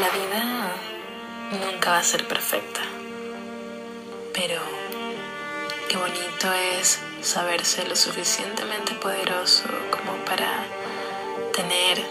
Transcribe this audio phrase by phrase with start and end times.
[0.00, 0.72] La vida
[1.50, 2.80] nunca va a ser perfecta,
[4.32, 4.58] pero
[5.90, 10.64] qué bonito es saberse lo suficientemente poderoso como para
[11.54, 12.02] tener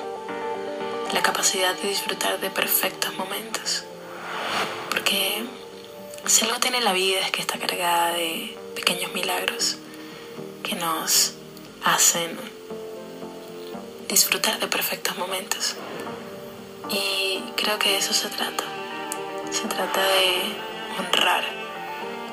[1.15, 3.85] la capacidad de disfrutar de perfectos momentos.
[4.91, 5.45] Porque
[6.27, 9.77] si algo tiene la vida es que está cargada de pequeños milagros
[10.61, 11.33] que nos
[11.83, 12.37] hacen
[14.07, 15.75] disfrutar de perfectos momentos.
[16.91, 18.63] Y creo que de eso se trata.
[19.51, 20.55] Se trata de
[20.97, 21.43] honrar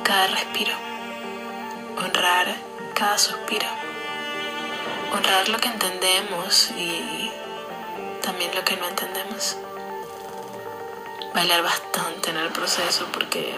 [0.03, 0.73] cada respiro,
[1.99, 2.55] honrar
[2.95, 3.67] cada suspiro,
[5.13, 7.31] honrar lo que entendemos y
[8.23, 9.57] también lo que no entendemos.
[11.35, 13.55] Bailar bastante en el proceso porque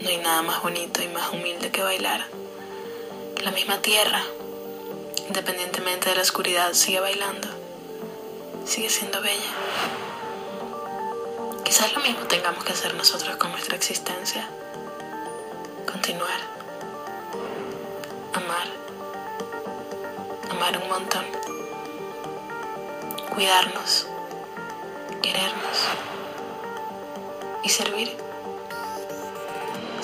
[0.00, 2.26] no hay nada más bonito y más humilde que bailar.
[3.42, 4.22] La misma tierra,
[5.26, 7.48] independientemente de la oscuridad, sigue bailando,
[8.64, 9.52] sigue siendo bella.
[11.64, 14.48] Quizás lo mismo tengamos que hacer nosotros con nuestra existencia.
[15.90, 16.40] Continuar.
[18.34, 18.68] Amar.
[20.50, 21.24] Amar un montón.
[23.34, 24.06] Cuidarnos.
[25.22, 25.78] Querernos.
[27.62, 28.30] Y servir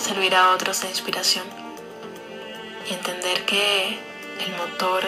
[0.06, 1.44] servir a otros de inspiración
[2.88, 3.98] y entender que
[4.38, 5.02] el motor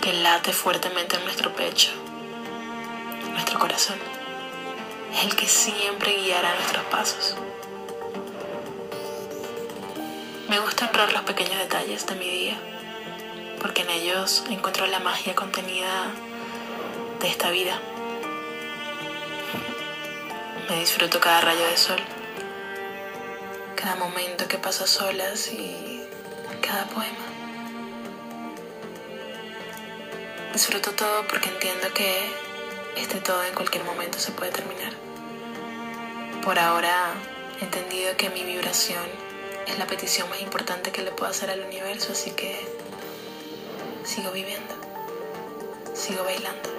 [0.00, 1.90] que late fuertemente en nuestro pecho,
[3.36, 3.98] nuestro corazón,
[5.14, 7.36] es el que siempre guiará nuestros pasos.
[10.48, 12.58] Me gusta honrar los pequeños detalles de mi día,
[13.60, 16.10] porque en ellos encuentro la magia contenida
[17.20, 17.78] de esta vida.
[20.68, 22.00] Me disfruto cada rayo de sol
[23.86, 26.02] cada momento que pasa solas y
[26.60, 27.26] cada poema.
[30.52, 32.45] Disfruto todo porque entiendo que
[32.96, 34.92] este todo en cualquier momento se puede terminar.
[36.42, 37.12] Por ahora
[37.60, 39.04] he entendido que mi vibración
[39.66, 42.56] es la petición más importante que le puedo hacer al universo, así que
[44.04, 44.74] sigo viviendo,
[45.94, 46.70] sigo bailando,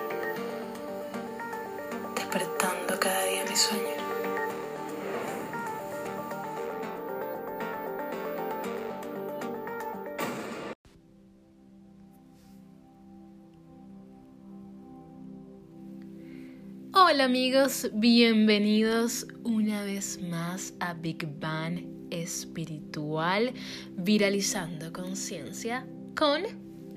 [2.16, 4.07] despertando cada día mi sueño.
[17.10, 23.54] Hola amigos, bienvenidos una vez más a Big Bang Espiritual,
[23.96, 25.88] viralizando conciencia
[26.18, 26.44] con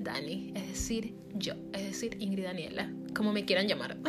[0.03, 3.99] Dani, es decir, yo, es decir, Ingrid Daniela, como me quieran llamar.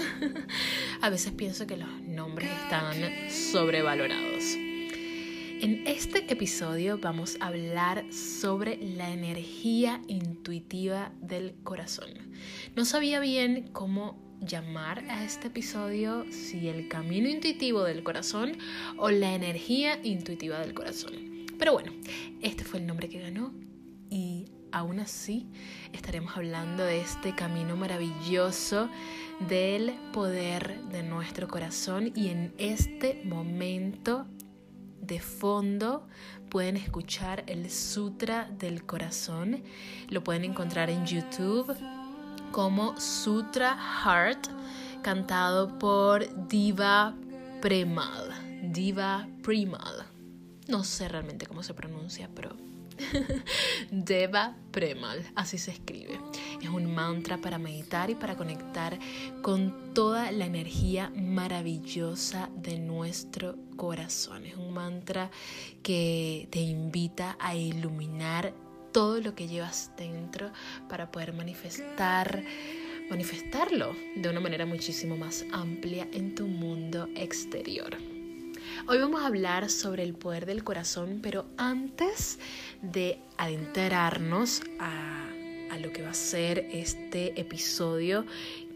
[1.01, 2.97] a veces pienso que los nombres están
[3.31, 4.57] sobrevalorados.
[4.57, 12.11] En este episodio vamos a hablar sobre la energía intuitiva del corazón.
[12.75, 18.53] No sabía bien cómo llamar a este episodio si el camino intuitivo del corazón
[18.97, 21.13] o la energía intuitiva del corazón.
[21.59, 21.93] Pero bueno,
[22.41, 23.53] este fue el nombre que ganó
[24.11, 25.47] y aún así
[25.93, 28.89] estaremos hablando de este camino maravilloso
[29.49, 34.27] del poder de nuestro corazón y en este momento
[35.01, 36.09] de fondo
[36.49, 39.63] pueden escuchar el Sutra del Corazón.
[40.09, 41.77] Lo pueden encontrar en YouTube
[42.53, 44.49] como Sutra Heart,
[45.03, 47.15] cantado por Diva
[47.63, 48.31] Premal.
[48.63, 50.07] Diva Premal.
[50.69, 52.55] No sé realmente cómo se pronuncia, pero
[53.91, 56.21] Deva Premal, así se escribe.
[56.61, 58.99] Es un mantra para meditar y para conectar
[59.41, 64.45] con toda la energía maravillosa de nuestro corazón.
[64.45, 65.31] Es un mantra
[65.83, 68.55] que te invita a iluminar
[68.93, 70.51] todo lo que llevas dentro
[70.89, 72.45] para poder manifestar
[73.11, 77.99] manifestarlo de una manera muchísimo más amplia en tu mundo exterior.
[78.89, 82.39] Hoy vamos a hablar sobre el poder del corazón, pero antes
[82.81, 85.32] de adentrarnos a,
[85.73, 88.27] a lo que va a ser este episodio,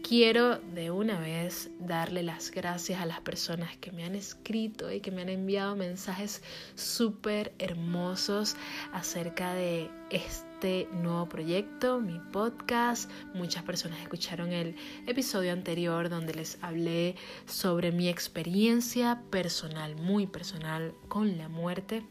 [0.01, 4.99] quiero de una vez darle las gracias a las personas que me han escrito y
[4.99, 6.41] que me han enviado mensajes
[6.73, 8.55] súper hermosos
[8.93, 13.11] acerca de este nuevo proyecto, mi podcast.
[13.35, 17.15] Muchas personas escucharon el episodio anterior donde les hablé
[17.45, 22.03] sobre mi experiencia personal, muy personal con la muerte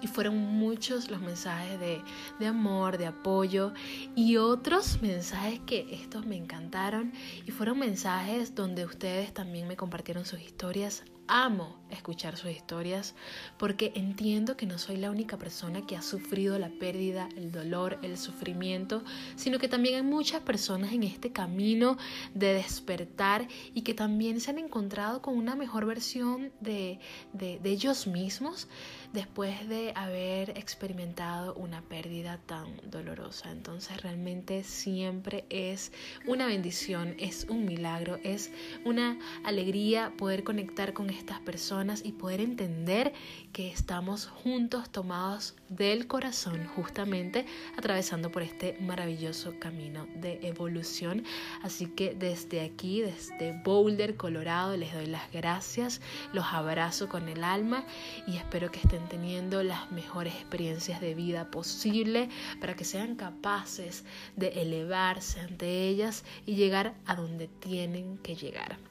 [0.00, 2.02] y fueron muchos los mensajes de,
[2.38, 3.72] de, amor, de apoyo
[4.14, 7.12] y otros mensajes que estos me encantaron
[7.46, 11.04] y fueron mensajes donde ustedes también me compartieron sus historias.
[11.30, 13.14] Amo escuchar sus historias
[13.58, 17.98] porque entiendo que no soy la única persona que ha sufrido la pérdida, el dolor,
[18.02, 19.04] el sufrimiento,
[19.36, 21.98] sino que también hay muchas personas en este camino
[22.32, 26.98] de despertar y que también se han encontrado con una mejor versión de,
[27.34, 28.66] de, de ellos mismos
[29.12, 33.50] después de haber experimentado una pérdida tan dolorosa.
[33.50, 35.92] Entonces realmente siempre es
[36.26, 38.50] una bendición, es un milagro, es
[38.84, 43.12] una alegría poder conectar con estas personas y poder entender
[43.52, 47.46] que estamos juntos tomados del corazón justamente
[47.76, 51.24] atravesando por este maravilloso camino de evolución.
[51.62, 56.00] Así que desde aquí, desde Boulder, Colorado, les doy las gracias,
[56.32, 57.84] los abrazo con el alma
[58.26, 62.28] y espero que estén teniendo las mejores experiencias de vida posible
[62.60, 64.04] para que sean capaces
[64.36, 68.87] de elevarse ante ellas y llegar a donde tienen que llegar.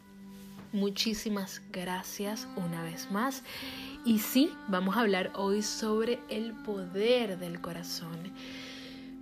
[0.77, 3.41] Muchísimas gracias una vez más.
[4.05, 8.31] Y sí, vamos a hablar hoy sobre el poder del corazón.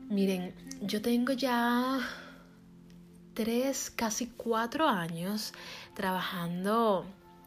[0.09, 2.01] Miren, yo tengo ya
[3.33, 5.53] tres, casi cuatro años
[5.93, 7.05] trabajando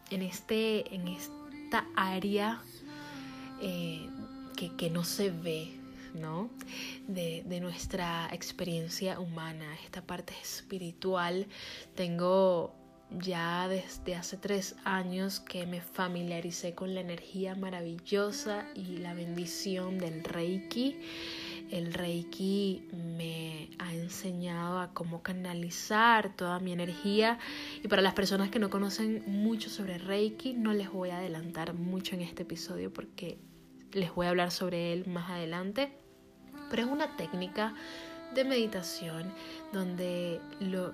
[0.08, 2.62] en, este, en esta área
[3.60, 4.08] eh,
[4.56, 5.78] que, que, no se ve,
[6.14, 6.48] ¿no?
[7.06, 11.46] De, de, nuestra experiencia humana, esta parte espiritual.
[11.94, 19.14] Tengo ya desde hace tres años que me familiaricé con la energía maravillosa y la
[19.14, 20.96] bendición del Reiki.
[21.70, 27.38] El Reiki me ha enseñado a cómo canalizar toda mi energía
[27.82, 31.74] y para las personas que no conocen mucho sobre Reiki no les voy a adelantar
[31.74, 33.38] mucho en este episodio porque
[33.92, 35.92] les voy a hablar sobre él más adelante.
[36.70, 37.74] Pero es una técnica
[38.34, 39.32] de meditación
[39.72, 40.92] donde lo,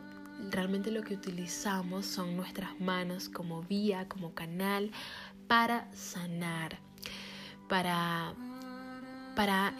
[0.50, 4.90] realmente lo que utilizamos son nuestras manos como vía, como canal
[5.48, 6.78] para sanar,
[7.68, 8.34] para,
[9.36, 9.74] para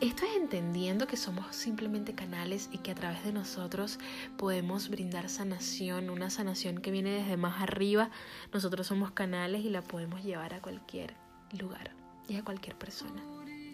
[0.00, 3.98] esto es entendiendo que somos simplemente canales y que a través de nosotros
[4.38, 8.10] podemos brindar sanación, una sanación que viene desde más arriba.
[8.52, 11.14] Nosotros somos canales y la podemos llevar a cualquier
[11.58, 11.90] lugar
[12.28, 13.22] y a cualquier persona,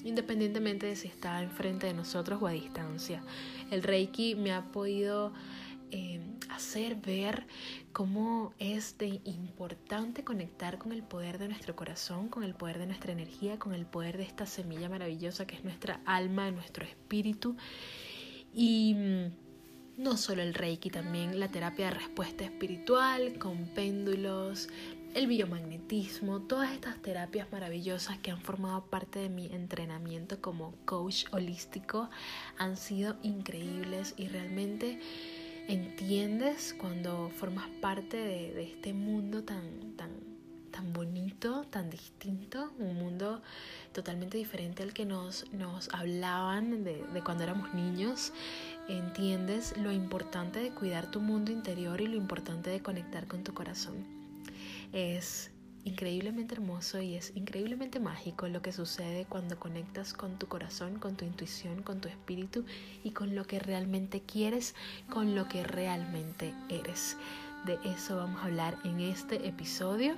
[0.02, 3.22] independientemente de si está enfrente de nosotros o a distancia.
[3.70, 5.32] El Reiki me ha podido
[5.90, 7.46] eh, hacer ver
[7.92, 12.86] cómo es de importante conectar con el poder de nuestro corazón, con el poder de
[12.86, 17.56] nuestra energía, con el poder de esta semilla maravillosa que es nuestra alma, nuestro espíritu.
[18.52, 24.68] Y mm, no solo el Reiki, también la terapia de respuesta espiritual con péndulos,
[25.16, 31.24] el biomagnetismo, todas estas terapias maravillosas que han formado parte de mi entrenamiento como coach
[31.32, 32.10] holístico
[32.58, 35.00] han sido increíbles y realmente
[35.68, 40.10] entiendes cuando formas parte de, este mundo tan, tan,
[40.70, 43.42] tan bonito, tan distinto, un mundo
[43.92, 48.32] totalmente diferente al que nos, nos hablaban de, de cuando éramos niños.
[48.88, 53.52] Entiendes lo importante de cuidar tu mundo interior y lo importante de conectar con tu
[53.54, 54.04] corazón.
[54.92, 55.50] Es
[55.86, 61.16] increíblemente hermoso y es increíblemente mágico lo que sucede cuando conectas con tu corazón, con
[61.16, 62.64] tu intuición, con tu espíritu
[63.04, 64.74] y con lo que realmente quieres,
[65.08, 67.16] con lo que realmente eres.
[67.64, 70.16] De eso vamos a hablar en este episodio.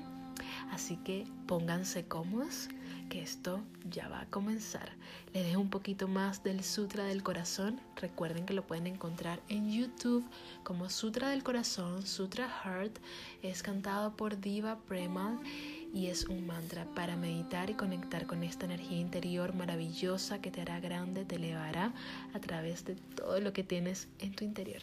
[0.73, 2.69] Así que pónganse cómodos,
[3.08, 4.93] que esto ya va a comenzar.
[5.32, 7.81] Les dejo un poquito más del Sutra del Corazón.
[7.96, 10.25] Recuerden que lo pueden encontrar en YouTube
[10.62, 12.98] como Sutra del Corazón, Sutra Heart.
[13.43, 15.38] Es cantado por Diva Premal
[15.93, 20.60] y es un mantra para meditar y conectar con esta energía interior maravillosa que te
[20.60, 21.93] hará grande, te elevará
[22.34, 24.82] a través de todo lo que tienes en tu interior.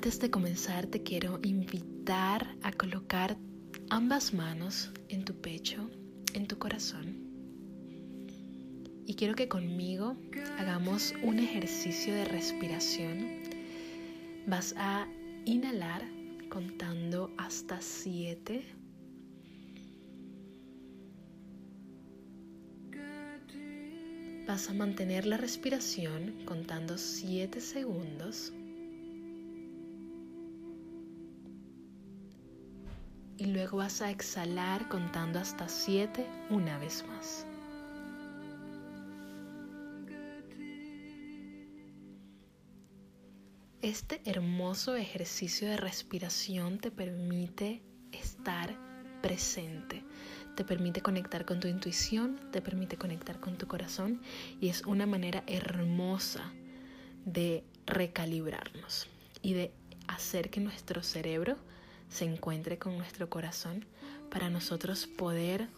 [0.00, 3.36] Antes de comenzar te quiero invitar a colocar
[3.90, 5.90] ambas manos en tu pecho,
[6.32, 7.18] en tu corazón.
[9.04, 10.16] Y quiero que conmigo
[10.58, 13.42] hagamos un ejercicio de respiración.
[14.46, 15.06] Vas a
[15.44, 16.02] inhalar
[16.48, 18.64] contando hasta siete.
[24.48, 28.54] Vas a mantener la respiración contando siete segundos.
[33.50, 37.46] Luego vas a exhalar contando hasta 7 una vez más.
[43.82, 48.76] Este hermoso ejercicio de respiración te permite estar
[49.22, 50.04] presente.
[50.54, 54.20] Te permite conectar con tu intuición, te permite conectar con tu corazón
[54.60, 56.52] y es una manera hermosa
[57.24, 59.06] de recalibrarnos
[59.42, 59.72] y de
[60.08, 61.56] hacer que nuestro cerebro
[62.10, 63.86] se encuentre con nuestro corazón
[64.30, 65.68] para nosotros poder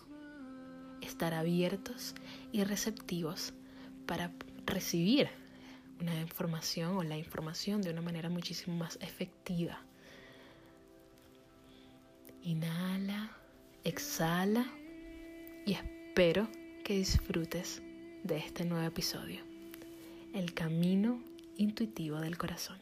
[1.00, 2.14] estar abiertos
[2.52, 3.52] y receptivos
[4.06, 4.32] para
[4.66, 5.28] recibir
[6.00, 9.78] una información o la información de una manera muchísimo más efectiva.
[12.42, 13.30] Inhala,
[13.84, 14.66] exhala
[15.64, 16.48] y espero
[16.84, 17.82] que disfrutes
[18.24, 19.40] de este nuevo episodio.
[20.34, 21.22] El camino
[21.56, 22.78] intuitivo del corazón.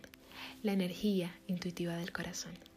[0.63, 2.70] La energía intuitiva del corazón.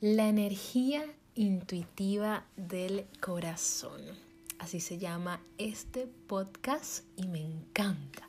[0.00, 4.00] La energía intuitiva del corazón.
[4.60, 8.28] Así se llama este podcast y me encanta.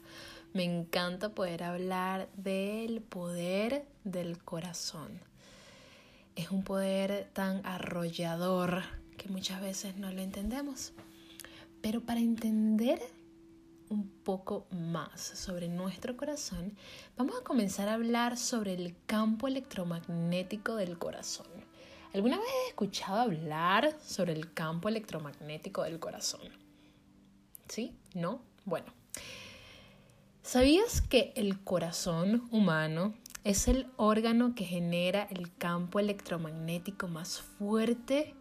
[0.52, 5.12] Me encanta poder hablar del poder del corazón.
[6.36, 8.82] Es un poder tan arrollador
[9.18, 10.94] que muchas veces no lo entendemos.
[11.84, 13.00] Pero para entender
[13.90, 16.76] un poco más sobre nuestro corazón,
[17.18, 21.48] vamos a comenzar a hablar sobre el campo electromagnético del corazón.
[22.14, 26.42] ¿Alguna vez he escuchado hablar sobre el campo electromagnético del corazón?
[27.68, 27.96] ¿Sí?
[28.16, 28.42] ¿No?
[28.66, 28.88] Bueno.
[30.42, 38.34] ¿Sabías que el corazón humano es el órgano que genera el campo electromagnético más fuerte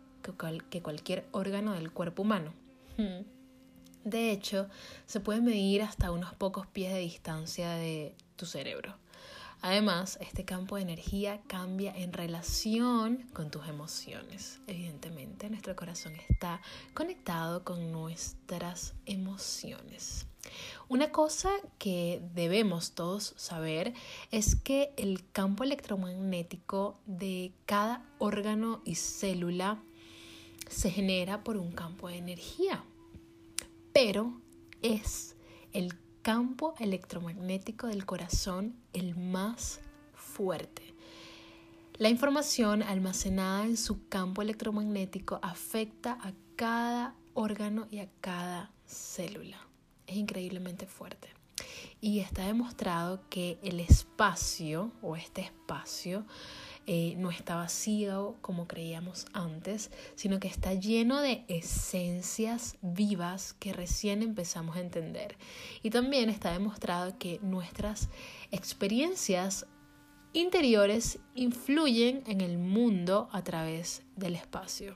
[0.70, 2.54] que, cualquier órgano del cuerpo humano?
[2.96, 3.37] Hmm.
[4.08, 4.68] De hecho,
[5.06, 8.94] se puede medir hasta unos pocos pies de distancia de tu cerebro.
[9.60, 14.60] Además, este campo de energía cambia en relación con tus emociones.
[14.66, 16.62] Evidentemente, nuestro corazón está
[16.94, 20.26] conectado con nuestras emociones.
[20.88, 23.92] Una cosa que debemos todos saber
[24.30, 29.82] es que el campo electromagnético de cada órgano y célula
[30.70, 32.84] se genera por un campo de energía,
[33.92, 34.40] pero
[34.82, 35.36] es
[35.72, 39.80] el campo electromagnético del corazón el más
[40.14, 40.94] fuerte.
[41.98, 49.58] La información almacenada en su campo electromagnético afecta a cada órgano y a cada célula.
[50.06, 51.28] Es increíblemente fuerte.
[52.00, 56.24] Y está demostrado que el espacio o este espacio
[56.90, 63.74] eh, no está vacío como creíamos antes, sino que está lleno de esencias vivas que
[63.74, 65.36] recién empezamos a entender.
[65.82, 68.08] Y también está demostrado que nuestras
[68.52, 69.66] experiencias
[70.32, 74.94] interiores influyen en el mundo a través del espacio.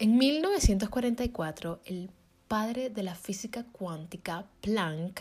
[0.00, 2.10] En 1944, el
[2.48, 5.20] padre de la física cuántica, Planck,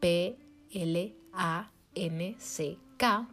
[0.00, 0.46] P-L-A-N-C,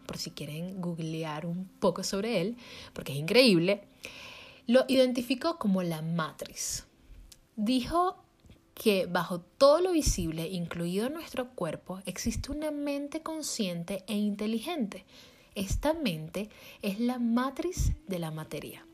[0.05, 2.57] por si quieren googlear un poco sobre él,
[2.93, 3.83] porque es increíble,
[4.67, 6.85] lo identificó como la matriz.
[7.55, 8.17] Dijo
[8.73, 15.05] que bajo todo lo visible, incluido nuestro cuerpo, existe una mente consciente e inteligente.
[15.55, 16.49] Esta mente
[16.81, 18.85] es la matriz de la materia.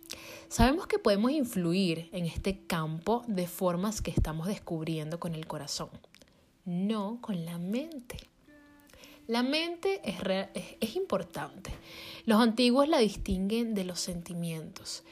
[0.50, 5.90] Sabemos que podemos influir en este campo de formas que estamos descubriendo con el corazón,
[6.66, 8.29] no con la mente.
[9.30, 10.16] La mente es,
[10.82, 11.70] es, importante.
[12.26, 15.04] Los antiguos la distinguen de los sentimientos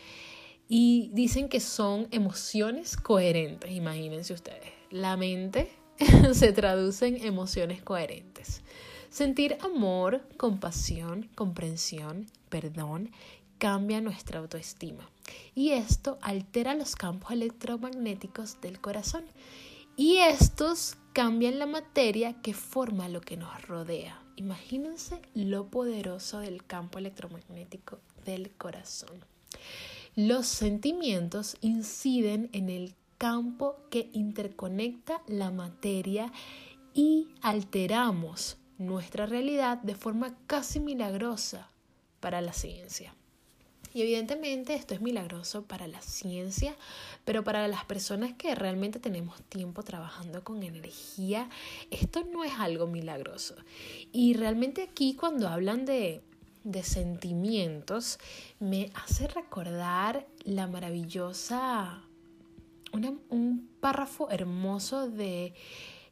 [0.67, 4.73] y dicen que son emociones coherentes, imagínense ustedes.
[4.89, 5.69] La mente
[6.33, 8.63] se traduce en emociones coherentes.
[9.11, 13.11] Sentir amor, compasión, comprensión, perdón,
[13.59, 15.07] cambia nuestra autoestima.
[15.53, 19.25] Y esto altera los campos electromagnéticos del corazón.
[19.95, 24.21] Y estos cambian la materia que forma lo que nos rodea.
[24.35, 29.25] Imagínense lo poderoso del campo electromagnético del corazón.
[30.15, 36.31] Los sentimientos inciden en el campo que interconecta la materia
[36.93, 41.71] y alteramos nuestra realidad de forma casi milagrosa
[42.19, 43.15] para la ciencia.
[43.97, 46.75] Y evidentemente esto es milagroso para la ciencia,
[47.25, 51.49] pero para las personas que realmente tenemos tiempo trabajando con energía,
[51.89, 53.55] esto no es algo milagroso.
[54.11, 56.21] Y realmente aquí cuando hablan de,
[56.63, 58.19] de sentimientos,
[58.59, 62.03] me hace recordar la maravillosa
[62.93, 65.55] un párrafo hermoso de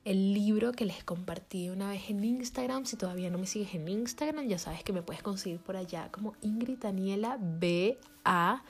[0.05, 2.85] el libro que les compartí una vez en Instagram.
[2.85, 6.09] Si todavía no me sigues en Instagram, ya sabes que me puedes conseguir por allá
[6.11, 8.63] como Ingrid Daniela B.A.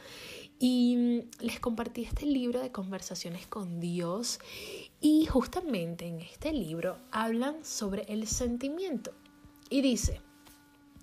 [0.57, 4.39] Y mm, les compartí este libro de conversaciones con Dios
[5.01, 9.11] y justamente en este libro hablan sobre el sentimiento.
[9.69, 10.21] Y dice,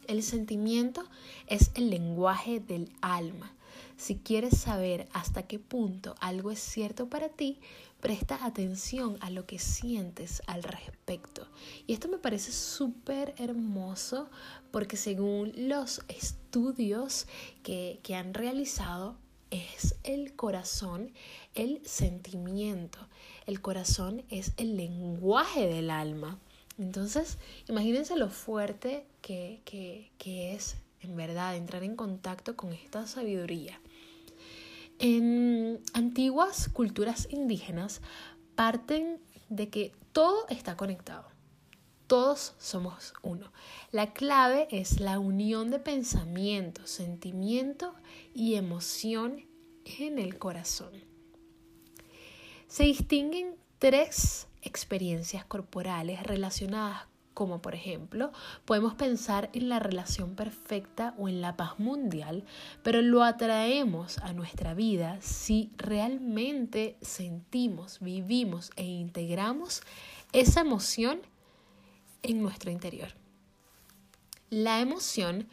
[0.07, 1.05] el sentimiento
[1.47, 3.55] es el lenguaje del alma.
[3.97, 7.61] Si quieres saber hasta qué punto algo es cierto para ti,
[8.03, 11.49] presta atención a lo que sientes al respecto.
[11.87, 14.29] Y esto me parece súper hermoso
[14.71, 17.27] porque según los estudios
[17.63, 19.17] que, que han realizado,
[19.53, 21.13] es el corazón,
[21.55, 22.99] el sentimiento.
[23.47, 26.39] El corazón es el lenguaje del alma.
[26.79, 33.79] Entonces, imagínense lo fuerte que, que, es, en verdad, entrar en contacto con esta sabiduría.
[35.05, 38.03] En antiguas culturas indígenas
[38.55, 41.25] parten de que todo está conectado.
[42.07, 43.51] Todos somos uno.
[43.91, 47.97] La clave es la unión de pensamiento, sentimiento
[48.33, 49.45] y emoción
[49.99, 50.93] en el corazón.
[52.69, 58.33] Se distinguen tres experiencias corporales relacionadas como por ejemplo,
[58.65, 62.45] podemos pensar en la relación perfecta o en la paz mundial,
[62.83, 69.83] pero lo atraemos a nuestra vida si realmente sentimos, vivimos e integramos
[70.33, 71.21] esa emoción
[72.23, 73.09] en nuestro interior.
[74.51, 75.49] La emoción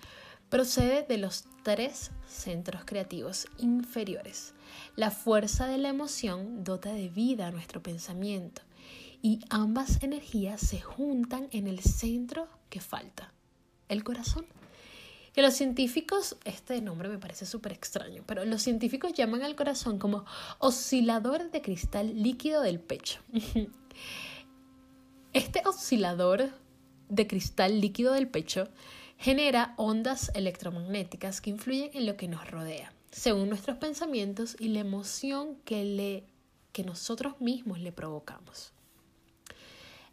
[0.49, 4.53] procede de los tres centros creativos inferiores.
[4.95, 8.61] La fuerza de la emoción dota de vida a nuestro pensamiento
[9.21, 13.33] y ambas energías se juntan en el centro que falta,
[13.87, 14.45] el corazón.
[15.33, 19.99] Que los científicos, este nombre me parece súper extraño, pero los científicos llaman al corazón
[19.99, 20.25] como
[20.57, 23.19] oscilador de cristal líquido del pecho.
[25.31, 26.49] Este oscilador
[27.07, 28.67] de cristal líquido del pecho
[29.19, 34.79] genera ondas electromagnéticas que influyen en lo que nos rodea, según nuestros pensamientos y la
[34.79, 36.23] emoción que,
[36.85, 38.71] nosotros mismos le provocamos.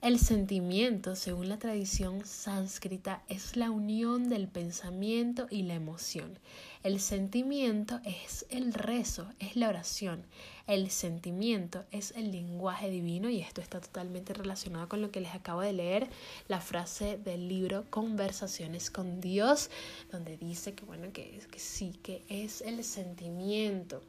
[0.06, 6.38] El sentimiento, según la tradición sánscrita, es la unión del pensamiento y la emoción.
[6.84, 10.24] El sentimiento es el rezo, es la oración.
[10.68, 15.34] El sentimiento es el lenguaje divino y esto está totalmente relacionado con lo que les
[15.34, 16.08] acabo de leer,
[16.46, 19.70] la frase del libro Conversaciones con Dios,
[20.12, 24.04] donde dice que bueno, que, que sí, que es el sentimiento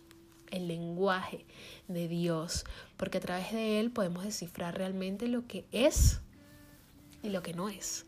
[0.52, 1.46] el lenguaje
[1.88, 2.66] de Dios,
[2.98, 6.22] porque a través de él podemos descifrar realmente lo que es
[7.24, 8.06] y lo que no es.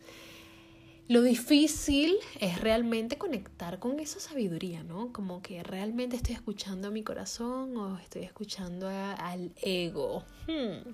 [1.10, 5.12] Lo difícil es realmente conectar con esa sabiduría, ¿no?
[5.12, 10.24] Como que realmente estoy escuchando a mi corazón o estoy escuchando al ego.
[10.46, 10.88] Hmm.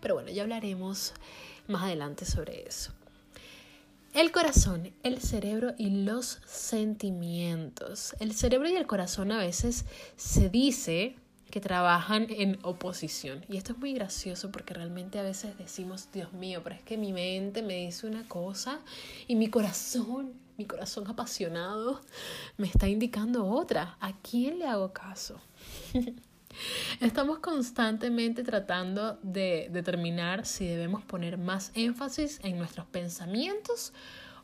[0.00, 1.12] Pero bueno, ya hablaremos
[1.66, 2.92] más adelante sobre eso.
[4.14, 8.16] El corazón, el cerebro y los sentimientos.
[8.20, 9.84] El cerebro y el corazón a veces
[10.16, 11.14] se dice
[11.50, 13.44] que trabajan en oposición.
[13.48, 16.96] Y esto es muy gracioso porque realmente a veces decimos, Dios mío, pero es que
[16.96, 18.80] mi mente me dice una cosa
[19.26, 22.00] y mi corazón, mi corazón apasionado,
[22.56, 23.98] me está indicando otra.
[24.00, 25.40] ¿A quién le hago caso?
[27.00, 33.92] Estamos constantemente tratando de determinar si debemos poner más énfasis en nuestros pensamientos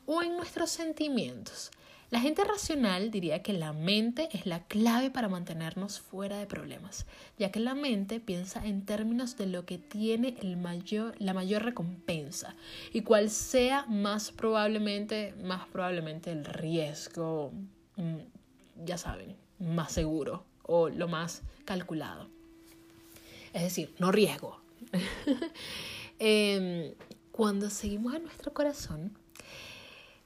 [0.06, 1.70] o en nuestros sentimientos.
[2.10, 7.06] La gente racional diría que la mente es la clave para mantenernos fuera de problemas,
[7.38, 11.64] ya que la mente piensa en términos de lo que tiene el mayor, la mayor
[11.64, 12.54] recompensa
[12.92, 17.52] y cuál sea más probablemente, más probablemente el riesgo,
[17.96, 22.28] mm, ya saben, más seguro o lo más calculado.
[23.52, 24.60] Es decir, no riesgo.
[26.20, 26.94] Em,
[27.32, 29.18] cuando seguimos a nuestro corazón,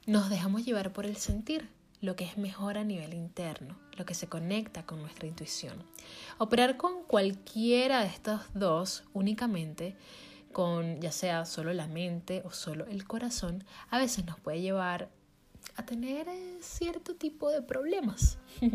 [0.05, 1.71] nos dejamos llevar por el sentir,
[2.01, 5.83] lo que es mejor a nivel interno, lo que se conecta con nuestra intuición.
[6.39, 9.97] Operar con cualquiera de estos dos únicamente,
[10.53, 15.09] con ya sea solo la mente o solo el corazón, a veces nos puede llevar
[15.79, 18.37] a tener eh, cierto tipo de problemas.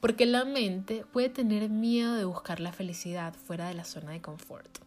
[0.00, 4.22] Porque la mente puede tener miedo de buscar la felicidad fuera de la zona de
[4.22, 4.78] confort.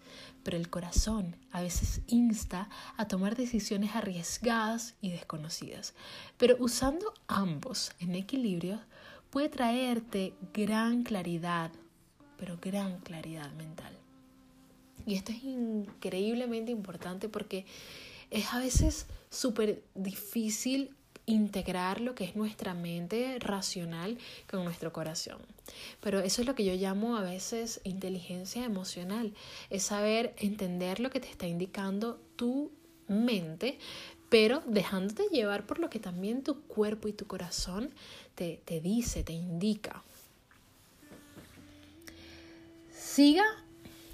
[0.42, 5.94] Pero el corazón a veces insta a tomar decisiones arriesgadas y desconocidas.
[6.38, 8.80] Pero usando ambos en equilibrio
[9.30, 11.72] puede traerte gran claridad,
[12.38, 13.98] pero gran claridad mental.
[15.06, 17.66] Y esto es increíblemente importante porque
[18.32, 20.96] es a veces súper difícil
[21.30, 24.18] integrar lo que es nuestra mente racional
[24.50, 25.38] con nuestro corazón.
[26.02, 29.34] Pero eso es lo que yo llamo a veces inteligencia emocional,
[29.70, 32.72] es saber entender lo que te está indicando tu
[33.08, 33.78] mente,
[34.30, 37.94] pero dejándote llevar por lo que también tu cuerpo y tu corazón
[38.36, 40.04] te, te dice, te indica.
[42.92, 43.44] Siga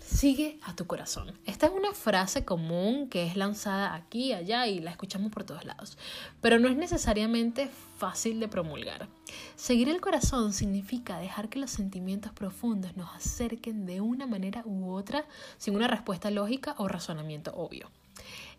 [0.05, 1.33] sigue a tu corazón.
[1.45, 5.65] Esta es una frase común que es lanzada aquí, allá y la escuchamos por todos
[5.65, 5.97] lados,
[6.41, 9.07] pero no es necesariamente fácil de promulgar.
[9.55, 14.91] Seguir el corazón significa dejar que los sentimientos profundos nos acerquen de una manera u
[14.91, 15.25] otra
[15.57, 17.89] sin una respuesta lógica o razonamiento obvio.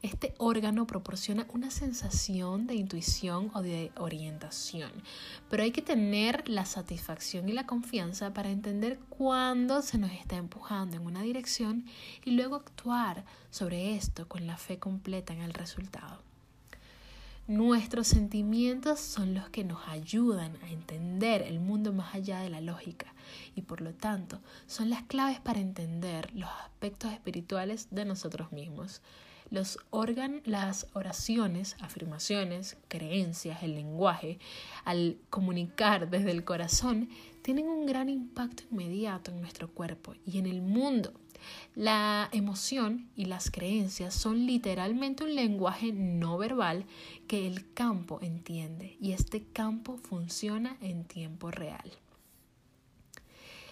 [0.06, 4.92] Este órgano proporciona una sensación de intuición o de orientación,
[5.50, 10.36] pero hay que tener la satisfacción y la confianza para entender cuándo se nos está
[10.36, 11.86] empujando en una dirección
[12.24, 16.22] y luego actuar sobre esto con la fe completa en el resultado.
[17.48, 22.60] Nuestros sentimientos son los que nos ayudan a entender el mundo más allá de la
[22.60, 23.12] lógica
[23.56, 29.02] y por lo tanto son las claves para entender los aspectos espirituales de nosotros mismos.
[29.50, 34.38] Los órganos, las oraciones, afirmaciones, creencias, el lenguaje,
[34.84, 37.08] al comunicar desde el corazón,
[37.42, 41.12] tienen un gran impacto inmediato en nuestro cuerpo y en el mundo.
[41.74, 46.86] La emoción y las creencias son literalmente un lenguaje no verbal
[47.28, 51.92] que el campo entiende y este campo funciona en tiempo real.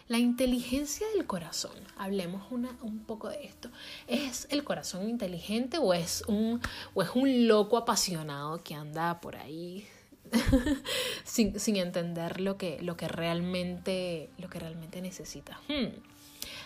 [0.07, 3.71] La inteligencia del corazón, hablemos una, un poco de esto.
[4.07, 6.61] ¿Es el corazón inteligente o es un,
[6.93, 9.87] o es un loco apasionado que anda por ahí
[11.25, 15.59] sin, sin, entender lo que, lo, que realmente, lo que realmente necesita?
[15.69, 15.99] Hmm.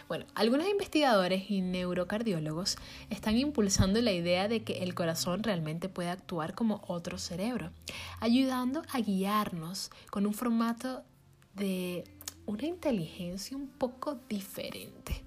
[0.09, 2.77] Bueno, algunos investigadores y neurocardiólogos
[3.09, 7.71] están impulsando la idea de que el corazón realmente puede actuar como otro cerebro,
[8.19, 11.05] ayudando a guiarnos con un formato
[11.55, 12.05] de
[12.49, 15.23] una inteligencia un poco diferente.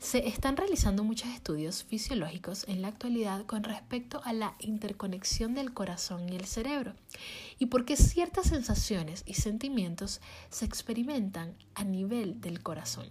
[0.00, 5.72] Se están realizando muchos estudios fisiológicos en la actualidad con respecto a la interconexión del
[5.72, 6.94] corazón y el cerebro
[7.60, 13.06] y por qué ciertas sensaciones y sentimientos se experimentan a nivel del corazón.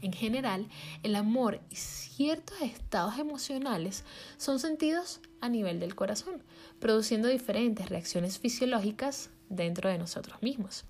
[0.00, 0.66] En general,
[1.02, 4.04] el amor y ciertos estados emocionales
[4.38, 6.42] son sentidos a nivel del corazón,
[6.80, 10.86] produciendo diferentes reacciones fisiológicas dentro de nosotros mismos.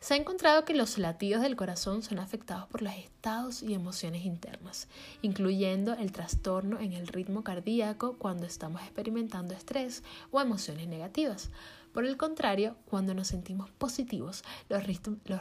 [0.00, 4.24] Se ha encontrado que los latidos del corazón son afectados por los estados y emociones
[4.24, 4.88] internas,
[5.22, 11.50] incluyendo el trastorno en el ritmo cardíaco cuando estamos experimentando estrés o emociones negativas.
[11.92, 14.84] Por el contrario, cuando nos sentimos positivos, los,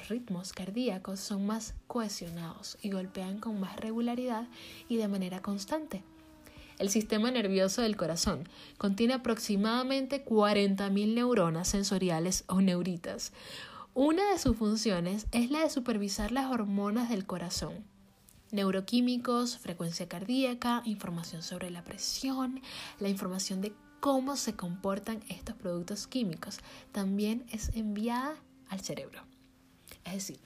[0.09, 4.47] ritmos cardíacos son más cohesionados y golpean con más regularidad
[4.87, 6.03] y de manera constante.
[6.79, 13.31] El sistema nervioso del corazón contiene aproximadamente 40.000 neuronas sensoriales o neuritas,
[13.99, 17.83] una de sus funciones es la de supervisar las hormonas del corazón,
[18.49, 22.61] neuroquímicos, frecuencia cardíaca, información sobre la presión,
[22.99, 26.59] la información de cómo se comportan estos productos químicos,
[26.93, 28.37] también es enviada
[28.69, 29.21] al cerebro.
[30.05, 30.39] Es decir,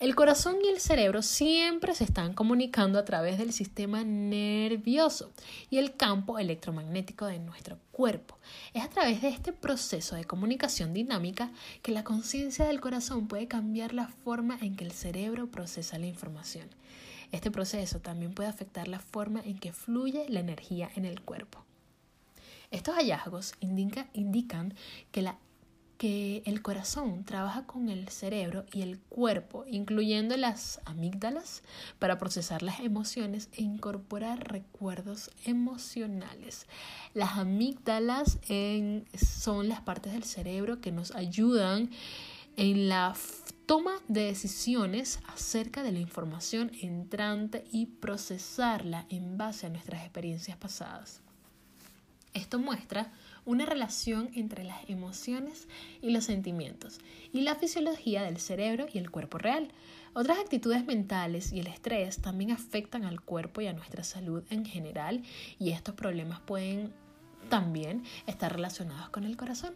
[0.00, 5.32] el corazón y el cerebro siempre se están comunicando a través del sistema nervioso
[5.70, 8.38] y el campo electromagnético de nuestro cuerpo.
[8.74, 11.50] Es a través de este proceso de comunicación dinámica
[11.82, 16.06] que la conciencia del corazón puede cambiar la forma en que el cerebro procesa la
[16.06, 16.68] información.
[17.32, 21.64] Este proceso también puede afectar la forma en que fluye la energía en el cuerpo.
[22.70, 24.74] Estos hallazgos indican
[25.10, 25.38] que la
[25.98, 31.64] que el corazón trabaja con el cerebro y el cuerpo, incluyendo las amígdalas,
[31.98, 36.66] para procesar las emociones e incorporar recuerdos emocionales.
[37.14, 38.38] Las amígdalas
[39.20, 41.90] son las partes del cerebro que nos ayudan
[42.56, 43.14] en la
[43.66, 50.56] toma de decisiones acerca de la información entrante y procesarla en base a nuestras experiencias
[50.56, 51.22] pasadas.
[52.34, 53.12] Esto muestra
[53.48, 55.68] una relación entre las emociones
[56.02, 57.00] y los sentimientos
[57.32, 59.68] y la fisiología del cerebro y el cuerpo real.
[60.12, 64.66] Otras actitudes mentales y el estrés también afectan al cuerpo y a nuestra salud en
[64.66, 65.22] general
[65.58, 66.92] y estos problemas pueden
[67.48, 69.72] también estar relacionados con el corazón.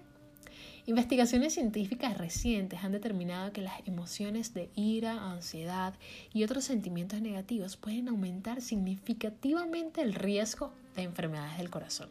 [0.85, 5.95] Investigaciones científicas recientes han determinado que las emociones de ira, ansiedad
[6.35, 12.11] y otros sentimientos negativos pueden aumentar significativamente el riesgo de enfermedades del corazón.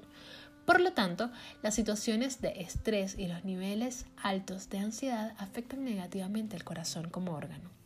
[0.65, 1.31] Por lo tanto,
[1.63, 7.33] las situaciones de estrés y los niveles altos de ansiedad afectan negativamente el corazón como
[7.33, 7.80] órgano.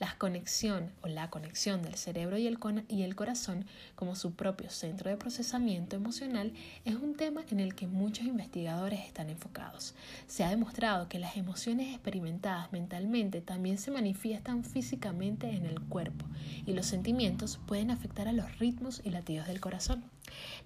[0.00, 4.70] La conexión o la conexión del cerebro y el, y el corazón como su propio
[4.70, 6.52] centro de procesamiento emocional
[6.84, 9.94] es un tema en el que muchos investigadores están enfocados.
[10.26, 16.24] Se ha demostrado que las emociones experimentadas mentalmente también se manifiestan físicamente en el cuerpo
[16.66, 20.04] y los sentimientos pueden afectar a los ritmos y latidos del corazón.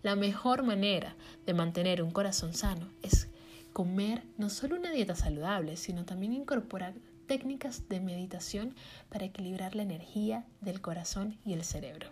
[0.02, 3.28] La mejor manera de mantener un corazón sano es
[3.72, 6.94] comer no solo una dieta saludable, sino también incorporar
[7.28, 8.74] técnicas de meditación
[9.10, 12.08] para equilibrar la energía del corazón y el cerebro.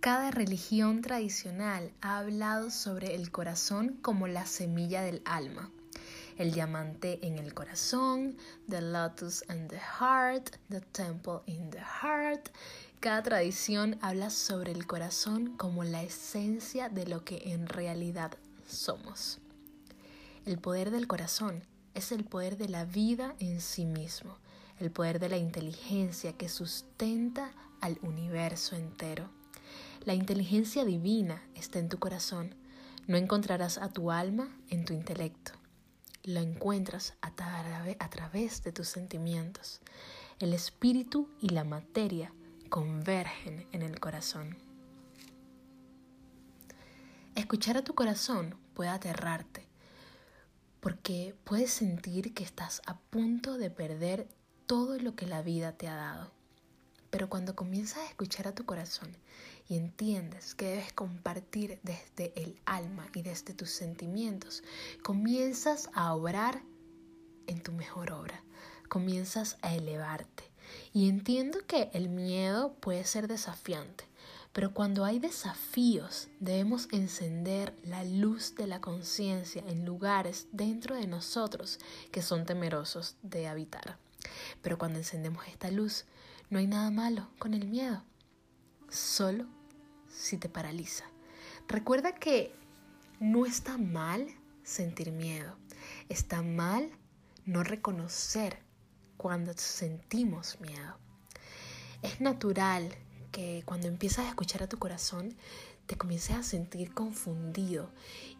[0.00, 5.70] Cada religión tradicional ha hablado sobre el corazón como la semilla del alma.
[6.38, 8.36] El diamante en el corazón,
[8.68, 12.48] the lotus in the heart, the temple in the heart.
[12.98, 18.32] Cada tradición habla sobre el corazón como la esencia de lo que en realidad
[18.66, 19.38] somos.
[20.46, 21.62] El poder del corazón
[21.94, 24.36] es el poder de la vida en sí mismo,
[24.78, 29.28] el poder de la inteligencia que sustenta al universo entero.
[30.04, 32.54] La inteligencia divina está en tu corazón.
[33.06, 35.52] No encontrarás a tu alma en tu intelecto.
[36.24, 37.32] Lo encuentras a,
[37.98, 39.80] a través de tus sentimientos.
[40.38, 42.32] El espíritu y la materia
[42.68, 44.56] convergen en el corazón.
[47.34, 49.66] Escuchar a tu corazón puede aterrarte,
[50.82, 54.26] porque puedes sentir que estás a punto de perder
[54.66, 56.32] todo lo que la vida te ha dado.
[57.08, 59.16] Pero cuando comienzas a escuchar a tu corazón
[59.68, 64.64] y entiendes que debes compartir desde el alma y desde tus sentimientos,
[65.04, 66.62] comienzas a obrar
[67.46, 68.42] en tu mejor obra,
[68.88, 70.42] comienzas a elevarte.
[70.92, 74.04] Y entiendo que el miedo puede ser desafiante,
[74.52, 81.06] pero cuando hay desafíos, debemos encender la luz de la conciencia en lugares dentro de
[81.06, 81.78] nosotros
[82.10, 83.98] que son temerosos de habitar.
[84.60, 86.04] Pero cuando encendemos esta luz,
[86.50, 88.02] no hay nada malo con el miedo,
[88.90, 89.46] solo
[90.08, 91.04] si te paraliza.
[91.66, 92.54] Recuerda que
[93.20, 94.26] no está mal
[94.62, 95.56] sentir miedo,
[96.10, 96.90] está mal
[97.46, 98.58] no reconocer
[99.16, 100.98] cuando sentimos miedo.
[102.02, 102.94] Es natural
[103.32, 105.34] que cuando empiezas a escuchar a tu corazón,
[105.86, 107.90] te comiences a sentir confundido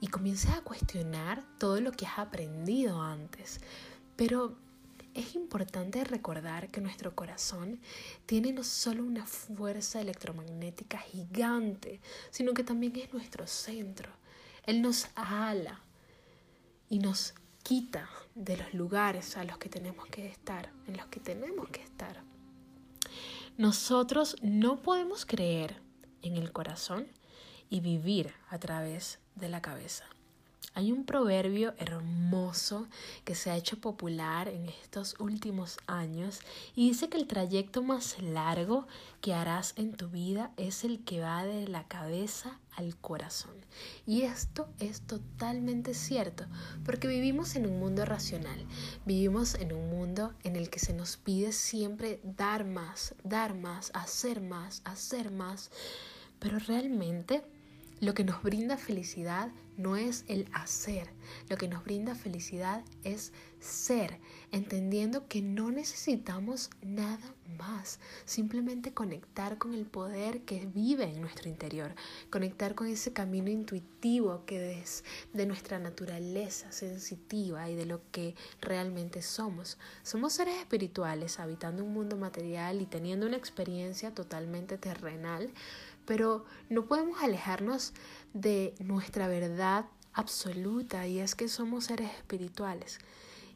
[0.00, 3.60] y comiences a cuestionar todo lo que has aprendido antes.
[4.16, 4.56] Pero
[5.14, 7.80] es importante recordar que nuestro corazón
[8.26, 12.00] tiene no solo una fuerza electromagnética gigante,
[12.30, 14.10] sino que también es nuestro centro.
[14.64, 15.80] Él nos ala
[16.88, 21.20] y nos quita de los lugares a los que tenemos que estar, en los que
[21.20, 22.31] tenemos que estar.
[23.58, 25.82] Nosotros no podemos creer
[26.22, 27.06] en el corazón
[27.68, 30.04] y vivir a través de la cabeza.
[30.74, 32.86] Hay un proverbio hermoso
[33.24, 36.40] que se ha hecho popular en estos últimos años
[36.74, 38.86] y dice que el trayecto más largo
[39.20, 43.54] que harás en tu vida es el que va de la cabeza al corazón.
[44.06, 46.46] Y esto es totalmente cierto,
[46.86, 48.66] porque vivimos en un mundo racional,
[49.04, 53.90] vivimos en un mundo en el que se nos pide siempre dar más, dar más,
[53.92, 55.70] hacer más, hacer más,
[56.38, 57.44] pero realmente
[58.00, 61.08] lo que nos brinda felicidad no es el hacer,
[61.48, 64.18] lo que nos brinda felicidad es ser,
[64.50, 71.48] entendiendo que no necesitamos nada más, simplemente conectar con el poder que vive en nuestro
[71.48, 71.94] interior,
[72.30, 78.34] conectar con ese camino intuitivo que es de nuestra naturaleza sensitiva y de lo que
[78.60, 79.78] realmente somos.
[80.02, 85.52] Somos seres espirituales habitando un mundo material y teniendo una experiencia totalmente terrenal,
[86.04, 87.92] pero no podemos alejarnos
[88.34, 92.98] de nuestra verdad absoluta y es que somos seres espirituales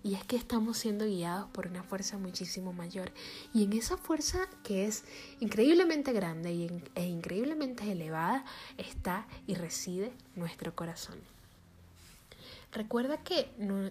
[0.02, 3.12] y es que estamos siendo guiados por una fuerza muchísimo mayor
[3.52, 5.04] y en esa fuerza que es
[5.40, 8.44] increíblemente grande e increíblemente elevada
[8.78, 11.18] está y reside nuestro corazón.
[12.72, 13.50] Recuerda que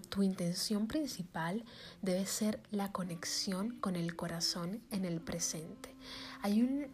[0.10, 1.64] tu intención principal
[2.02, 5.90] debe ser la conexión con el corazón en el presente.
[6.44, 6.88] Hay un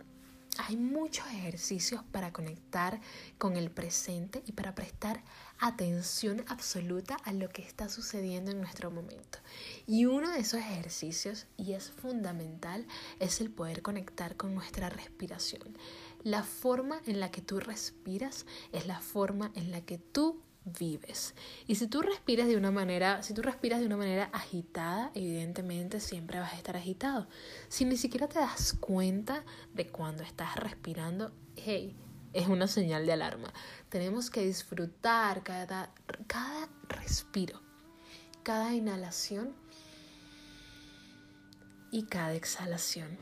[0.58, 3.00] hay muchos ejercicios para conectar
[3.38, 5.24] con el presente y para prestar
[5.60, 9.40] atención absoluta a lo que está sucediendo en nuestro momento.
[9.88, 12.86] Y uno de esos ejercicios, y es fundamental,
[13.20, 15.78] es el poder conectar con nuestra respiración.
[16.24, 21.34] La forma en la que tú respiras es la forma en la que tú vives.
[21.68, 26.00] Y si tú respiras de una manera, si tú respiras de una manera agitada, evidentemente
[26.00, 27.28] siempre vas a estar agitado.
[27.68, 29.44] Si ni siquiera te das cuenta
[29.74, 31.96] de cuando estás respirando, hey,
[32.34, 33.52] es una señal de alarma.
[33.90, 35.94] Tenemos que disfrutar cada,
[36.28, 37.60] cada respiro,
[38.44, 39.54] cada inhalación
[41.92, 43.18] y cada exhalación.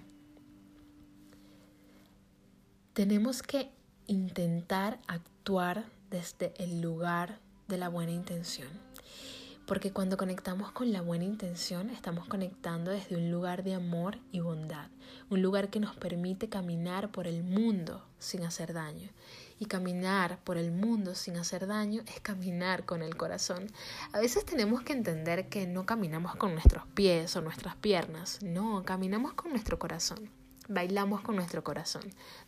[2.94, 3.72] Tenemos que
[4.08, 8.68] intentar actuar desde el lugar de la buena intención.
[9.70, 14.40] Porque cuando conectamos con la buena intención, estamos conectando desde un lugar de amor y
[14.40, 14.88] bondad,
[15.30, 19.10] un lugar que nos permite caminar por el mundo sin hacer daño.
[19.60, 23.68] Y caminar por el mundo sin hacer daño es caminar con el corazón.
[24.12, 28.84] A veces tenemos que entender que no caminamos con nuestros pies o nuestras piernas, no,
[28.84, 30.39] caminamos con nuestro corazón.
[30.70, 32.04] Bailamos con nuestro corazón,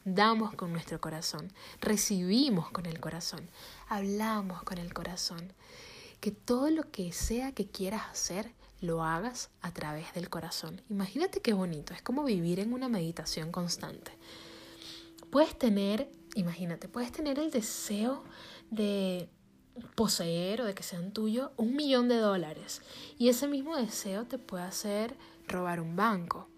[0.05, 3.49] damos con nuestro corazón, recibimos con el corazón,
[3.89, 5.51] hablamos con el corazón
[6.19, 10.81] que todo lo que sea que quieras hacer, lo hagas a través del corazón.
[10.89, 14.11] Imagínate qué bonito, es como vivir en una meditación constante.
[15.31, 18.23] Puedes tener, imagínate, puedes tener el deseo
[18.69, 19.29] de
[19.95, 22.83] poseer o de que sean tuyos un millón de dólares
[23.17, 25.15] y ese mismo deseo te puede hacer
[25.47, 26.50] robar un banco.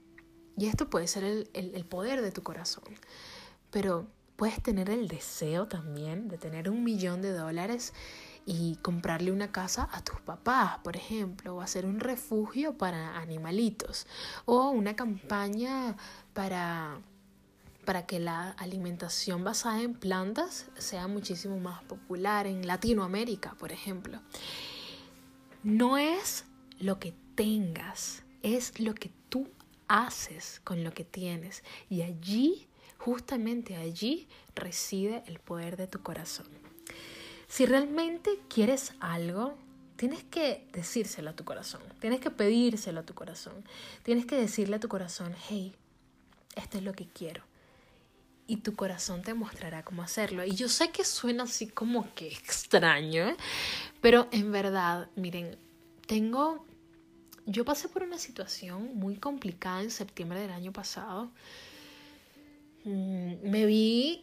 [0.58, 2.84] Y esto puede ser el, el poder de tu corazón.
[3.72, 7.94] Pero puedes tener el deseo también de tener un millón de dólares
[8.46, 14.06] y comprarle una casa a tus papás, por ejemplo, o hacer un refugio para animalitos,
[14.46, 15.96] o una campaña
[16.34, 17.00] para,
[17.86, 24.20] para que la alimentación basada en plantas sea muchísimo más popular en Latinoamérica, por ejemplo.
[25.64, 26.46] No es
[26.80, 29.10] lo que tengas, es lo que
[29.94, 31.64] haces con lo que tienes.
[31.88, 36.48] Y allí, justamente allí, reside el poder de tu corazón.
[37.48, 39.56] Si realmente quieres algo,
[39.96, 43.64] tienes que decírselo a tu corazón, tienes que pedírselo a tu corazón,
[44.02, 45.76] tienes que decirle a tu corazón, hey,
[46.56, 47.44] esto es lo que quiero.
[48.48, 50.44] Y tu corazón te mostrará cómo hacerlo.
[50.44, 53.38] Y yo sé que suena así como que extraño, ¿eh?
[54.02, 55.56] pero en verdad, miren,
[56.08, 56.66] tengo,
[57.46, 61.32] yo pasé por una situación muy complicada en septiembre del año pasado.
[62.86, 64.22] Mm, me vi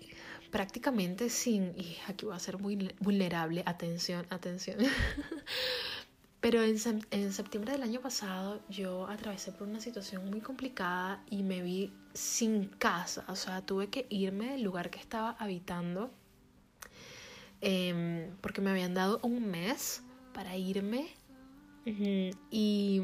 [0.50, 4.78] prácticamente sin, y aquí voy a ser muy vulnerable, atención, atención.
[6.40, 11.60] Pero en, septiembre del año pasado yo atravesé por una situación muy complicada y me
[11.60, 16.10] vi sin casa, o sea, tuve que irme del lugar que estaba habitando
[17.60, 20.02] em, porque me habían dado un mes
[20.32, 21.08] para irme
[21.84, 23.00] y,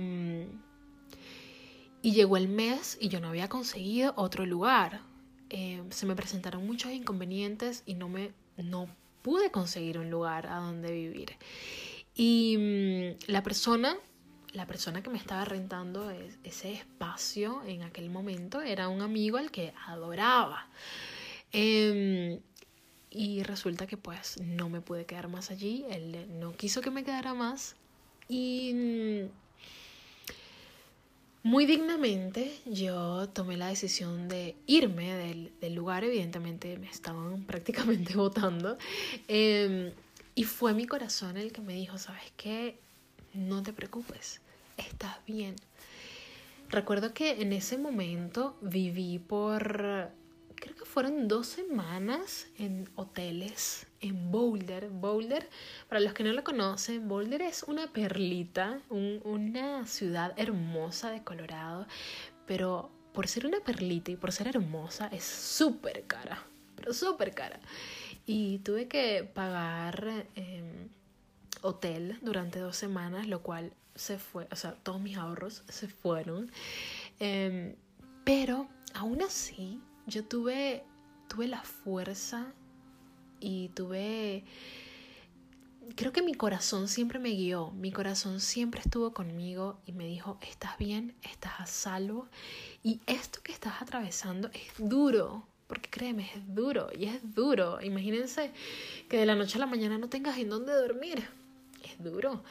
[2.03, 5.01] y llegó el mes y yo no había conseguido otro lugar.
[5.51, 8.89] Eh, se me presentaron muchos inconvenientes y no, me, no
[9.23, 11.37] pude conseguir un lugar a donde vivir.
[12.15, 13.97] Y mm, la persona,
[14.53, 16.11] la persona que me estaba rentando
[16.45, 20.69] ese espacio en aquel momento era un amigo al que adoraba.
[21.53, 22.41] Em,
[23.11, 27.03] y resulta que pues no me pude quedar más allí, él no quiso que me
[27.03, 27.77] quedara más
[28.29, 29.47] y mm,
[31.43, 38.79] muy dignamente yo tomé la decisión de irme del, lugar, evidentemente me estaban prácticamente votando,
[39.29, 39.93] em,
[40.35, 42.79] y fue mi corazón el que me dijo, ¿sabes qué?
[43.33, 44.41] No te preocupes,
[44.77, 45.57] estás bien.
[46.69, 50.11] Recuerdo que en ese momento viví por
[50.57, 54.89] creo que fueron dos semanas en hoteles en Boulder.
[54.89, 55.49] Boulder,
[55.89, 61.87] para los que no lo conocen, Boulder es una perlita, una ciudad hermosa de Colorado,
[62.47, 66.43] pero por ser una perlita y por ser hermosa es súper cara,
[66.75, 67.61] pero súper cara.
[68.27, 70.89] Y tuve que pagar em,
[71.63, 76.51] hotel durante dos semanas, lo cual se fue, o sea, todos mis ahorros se fueron.
[77.19, 77.75] Em,
[78.25, 80.85] pero aún así yo tuve,
[81.29, 82.53] tuve la fuerza
[83.40, 84.44] y tuve,
[85.94, 90.38] creo que mi corazón siempre me guió, mi corazón siempre estuvo conmigo y me dijo,
[90.42, 92.29] estás bien, estás a salvo
[92.83, 97.81] y esto que estás atravesando es duro, porque créeme, es duro y es duro.
[97.83, 98.53] Imagínense
[99.09, 101.29] que de la noche a la mañana no tengas en dónde dormir,
[101.85, 102.42] es duro,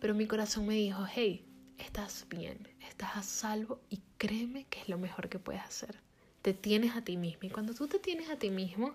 [0.00, 1.44] pero mi corazón me dijo, hey,
[1.78, 6.06] estás bien, estás a salvo y créeme que es lo mejor que puedes hacer
[6.46, 7.40] te tienes a ti mismo.
[7.42, 8.94] Y cuando tú te tienes a ti mismo,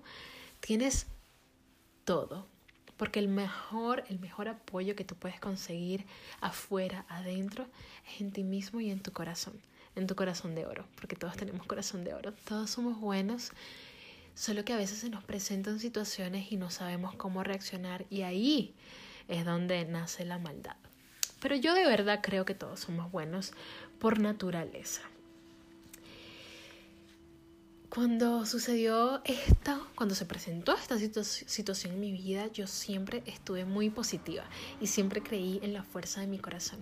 [0.62, 1.08] tienes
[2.06, 2.46] todo.
[2.98, 6.06] Porque el mejor, el mejor apoyo que tú puedes conseguir
[6.40, 7.66] afuera, adentro,
[8.08, 9.60] es en ti mismo y en tu corazón.
[9.96, 10.86] En tu corazón de oro.
[10.96, 12.34] Porque todos tenemos corazón de oro.
[12.48, 13.52] Todos somos buenos.
[14.36, 18.06] Solo que a veces se nos presentan situaciones y no sabemos cómo reaccionar.
[18.10, 18.75] Y ahí
[19.28, 20.75] es donde nace la maldad.
[21.42, 23.52] Pero yo de verdad creo que todos somos buenos
[24.00, 25.02] por naturaleza.
[27.94, 33.89] Cuando sucedió esto, cuando se presentó esta situación en mi vida, yo siempre estuve muy
[33.89, 34.46] positiva
[34.79, 36.79] y siempre creí en la fuerza de mi corazón.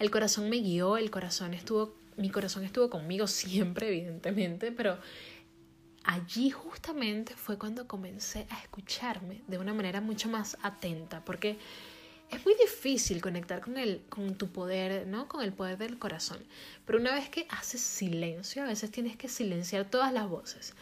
[0.00, 4.98] El corazón me guió, el corazón estuvo mi corazón estuvo conmigo siempre, evidentemente, pero
[6.02, 11.56] allí justamente fue cuando comencé a escucharme de una manera mucho más atenta, porque
[12.30, 15.28] es muy difícil conectar con, el, con tu poder, ¿no?
[15.28, 16.38] Con el poder del corazón.
[16.84, 20.74] Pero una vez que haces silencio, a veces tienes que silenciar todas las voces.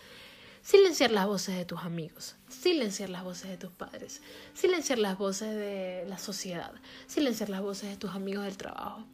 [0.63, 4.21] Silenciar las voces de tus amigos, silenciar las voces de tus padres,
[4.53, 6.73] silenciar las voces de la sociedad,
[7.07, 9.07] silenciar las voces de tus amigos del trabajo,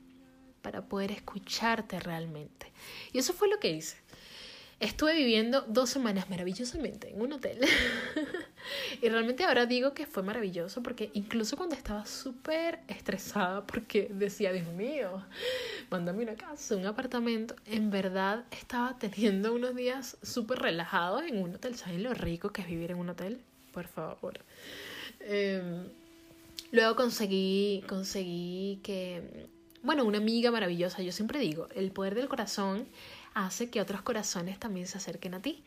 [0.63, 2.73] para poder escucharte realmente.
[3.13, 3.97] Y eso fue lo que hice.
[4.83, 7.61] Estuve viviendo dos semanas maravillosamente en un hotel.
[9.01, 14.53] y realmente ahora digo que fue maravilloso porque incluso cuando estaba súper estresada porque decía,
[14.53, 15.25] Dios mío,
[15.89, 21.55] mándame una casa, un apartamento, en verdad estaba teniendo unos días súper relajados en un
[21.55, 21.77] hotel.
[21.77, 23.41] ¿Saben lo rico que es vivir en un hotel?
[23.73, 24.41] Por favor.
[25.21, 25.85] Em,
[26.73, 29.47] luego conseguí, conseguí que,
[29.85, 32.89] bueno, una amiga maravillosa, yo siempre digo, el poder del corazón
[33.35, 35.63] hace que otros corazones también se acerquen a ti.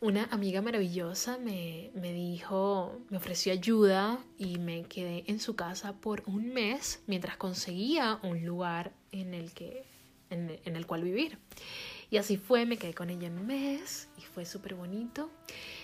[0.00, 5.92] Una amiga maravillosa me, me dijo, me ofreció ayuda y me quedé en su casa
[5.92, 9.84] por un mes mientras conseguía un lugar en el, que,
[10.30, 11.38] en, en el cual vivir.
[12.10, 15.30] Y así fue, me quedé con ella un mes y fue súper bonito.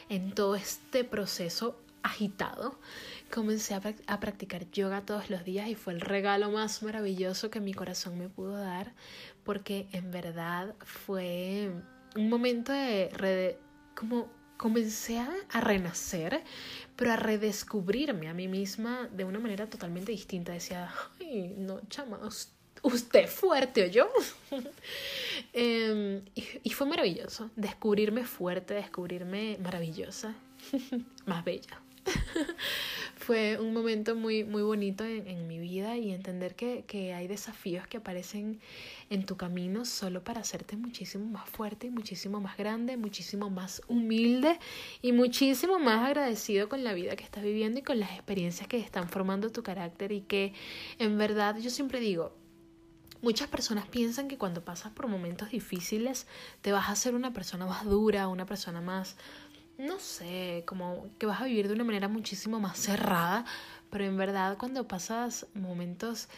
[0.09, 2.79] En todo este proceso agitado,
[3.33, 7.61] comencé a, a, practicar yoga todos los días y fue el regalo más maravilloso que
[7.61, 8.95] mi corazón me pudo dar
[9.47, 11.71] porque en verdad fue
[12.17, 13.59] un momento de
[13.95, 16.43] como comencé a, renacer,
[16.97, 20.53] pero a redescubrirme a mí misma de una manera totalmente distinta.
[20.53, 20.91] Decía,
[21.21, 22.21] ay, no, chama,
[22.83, 24.09] usted fuerte yo.
[25.53, 30.35] Em, y fue maravilloso, descubrirme fuerte, descubrirme maravillosa,
[31.27, 31.81] más bella.
[33.17, 37.87] Fue un momento muy, muy bonito en, mi vida y entender que, que, hay desafíos
[37.87, 38.61] que aparecen
[39.11, 43.83] en tu camino solo para hacerte muchísimo más fuerte y muchísimo más grande, muchísimo más
[43.89, 44.59] humilde
[45.03, 48.79] y muchísimo más agradecido con la vida que estás viviendo y con las experiencias que
[48.79, 50.53] están formando tu carácter y que
[50.99, 52.33] en verdad yo siempre digo,
[53.23, 56.27] Muchas personas piensan que cuando pasas por momentos difíciles
[56.61, 59.17] te vas a hacer una persona más dura, una persona más,
[59.79, 63.45] no sé, como que vas a vivir de una manera muchísimo más cerrada,
[63.91, 66.29] pero en verdad cuando pasas momentos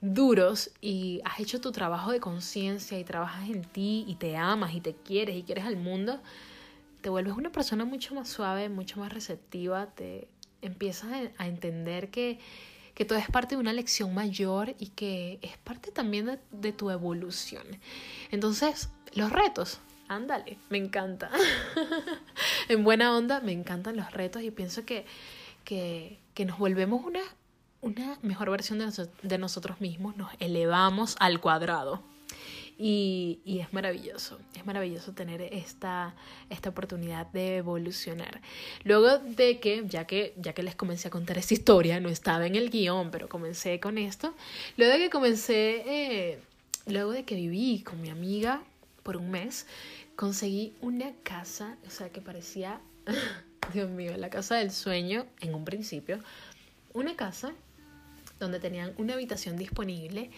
[0.00, 4.74] duros y has hecho tu trabajo de conciencia y trabajas en ti y te amas
[4.74, 6.20] y te quieres y quieres al mundo,
[7.00, 10.28] te vuelves una persona mucho más suave, mucho más receptiva, te
[10.62, 12.38] empiezas a entender que,
[12.94, 16.72] que todo es parte de una lección mayor y que es parte también de, de
[16.72, 17.66] tu evolución.
[18.30, 21.30] Entonces, los retos, ándale, me encanta.
[22.68, 25.06] en buena onda, me encantan los retos y pienso que,
[25.64, 27.20] que, que nos volvemos una,
[27.80, 32.02] una mejor versión de, de, nosotros mismos, nos elevamos al cuadrado.
[32.76, 36.16] Y, y, es maravilloso, es maravilloso tener esta,
[36.50, 38.40] esta oportunidad de evolucionar.
[38.82, 42.46] Luego de que ya, que, ya que les comencé a contar esta historia, no estaba
[42.46, 44.34] en el guion, pero comencé con esto,
[44.76, 46.40] luego de que comencé, eh,
[46.86, 48.60] luego de que viví con mi amiga
[49.04, 49.66] por un mes,
[50.16, 52.80] conseguí una casa, o sea, que parecía,
[53.72, 56.18] Dios mío, la casa del sueño en un principio,
[56.92, 57.52] una casa
[58.40, 60.30] donde tenían una habitación disponible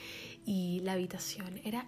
[0.44, 1.86] y la habitación era,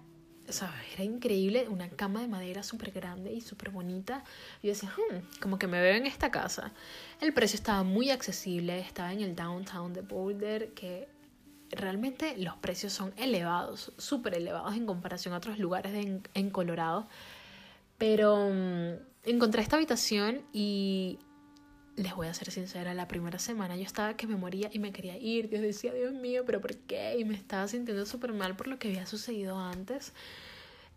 [0.48, 4.24] o sea, era increíble, una cama de madera súper grande y súper bonita.
[4.62, 6.72] Yo decía, hmm, como que me veo en esta casa.
[7.20, 11.08] El precio estaba muy accesible, estaba en el downtown de Boulder, que
[11.70, 15.94] realmente los precios son elevados, súper elevados en comparación a otros lugares
[16.34, 17.08] en, Colorado.
[17.98, 18.94] Pero mm,
[19.24, 21.18] encontré esta habitación y
[21.96, 24.92] les voy a ser sincera, la primera semana yo estaba que me moría y me
[24.92, 25.48] quería ir.
[25.48, 27.18] Dios decía, Dios mío, pero ¿por qué?
[27.18, 30.12] Y me estaba sintiendo súper mal por lo que había sucedido antes.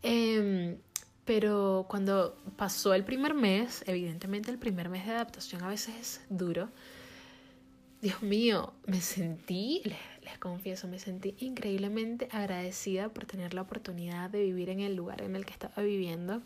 [0.04, 0.78] Em,
[1.26, 6.22] pero cuando pasó el primer mes, evidentemente el primer mes de adaptación a veces es
[6.30, 6.70] duro.
[8.02, 9.82] Dios mío, me sentí,
[10.40, 15.36] confieso, me sentí increíblemente agradecida por tener la oportunidad de vivir en el lugar en
[15.36, 16.42] el que estaba viviendo.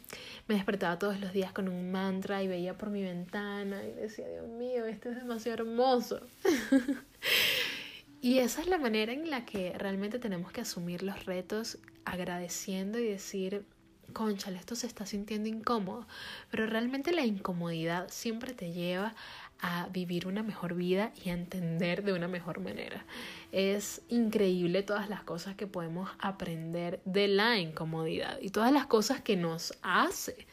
[0.48, 4.28] Me despertaba todos los días con un mantra y veía por mi ventana y decía,
[4.28, 6.22] Dios mío, esto es demasiado hermoso.
[8.22, 13.00] y esa es la manera en la que realmente tenemos que asumir los retos agradeciendo
[13.00, 13.66] y decir,
[14.14, 16.08] conchale, esto se está sintiendo incómodo,
[16.50, 19.16] pero realmente la incomodidad siempre te lleva
[19.62, 23.06] a vivir una mejor vida y a entender de una mejor manera.
[23.52, 29.22] Es increíble todas las cosas que podemos aprender de la incomodidad y todas las cosas
[29.22, 30.46] que nos hace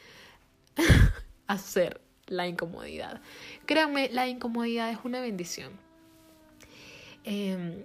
[1.46, 3.20] hacer la incomodidad.
[3.66, 5.72] Créanme, la incomodidad es una bendición.
[7.24, 7.84] Em,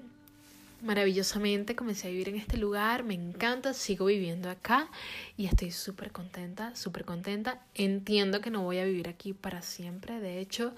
[0.81, 4.89] maravillosamente, comencé a vivir en este lugar, me encanta, sigo viviendo acá
[5.35, 7.61] y estoy súper contenta, súper contenta.
[7.73, 10.73] Entiendo que no voy a vivir aquí para siempre, de hecho,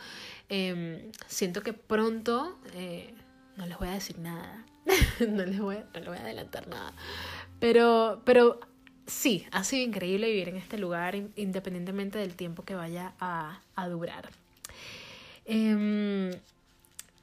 [0.49, 3.13] em, siento que pronto, eh,
[3.57, 4.65] no les voy a decir nada,
[5.27, 6.93] no, les voy, no les voy a adelantar nada,
[7.59, 8.59] pero, pero
[9.05, 13.89] sí, ha sido increíble vivir en este lugar independientemente del tiempo que vaya a, a
[13.89, 14.29] durar.
[15.45, 16.39] Eh,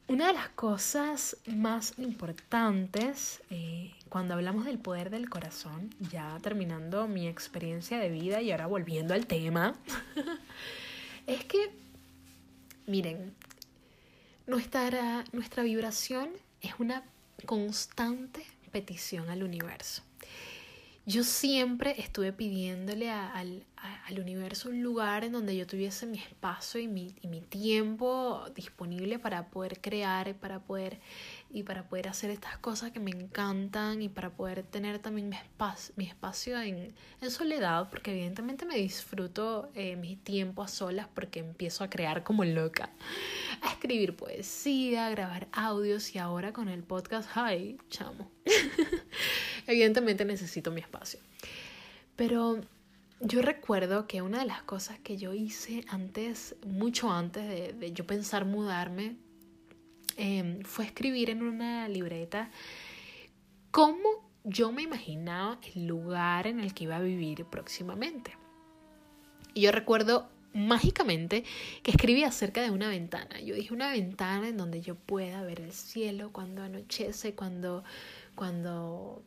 [0.09, 7.09] una de las cosas más importantes eh, cuando hablamos del poder del corazón, ya terminando
[7.09, 9.75] mi experiencia de vida y ahora volviendo al tema,
[11.27, 11.71] es que,
[12.87, 13.35] miren,
[14.47, 16.31] nuestra, nuestra vibración
[16.61, 17.03] es una
[17.45, 20.06] constante petición al universo.
[21.09, 23.65] Yo siempre estuve pidiéndole al,
[24.07, 28.45] al universo un lugar en donde yo tuviese mi espacio y mi, y mi tiempo
[28.55, 30.99] disponible para poder crear, para poder
[31.51, 35.37] y para poder hacer estas cosas que me encantan y para poder tener también mi
[35.37, 41.09] espacio, mi espacio en, en soledad, porque evidentemente me disfruto eh, mi tiempo a solas
[41.15, 42.91] porque empiezo a crear como loca,
[43.63, 48.31] a escribir poesía, a grabar audios y ahora con el podcast, ay, chamo,
[49.67, 51.21] evidentemente necesito mi espacio.
[52.17, 52.61] Pero
[53.21, 58.07] yo recuerdo que una de las cosas que yo hice antes, mucho antes de, yo
[58.07, 59.17] pensar mudarme,
[60.17, 62.51] em, fue escribir en una libreta
[63.71, 68.37] cómo yo me imaginaba el lugar en el que iba a vivir próximamente.
[69.55, 71.45] Y yo recuerdo mágicamente
[71.83, 73.41] que escribí acerca de una ventana.
[73.41, 77.85] Yo dije una ventana en donde yo pueda ver el cielo cuando anochece, cuando,
[78.35, 79.23] cuando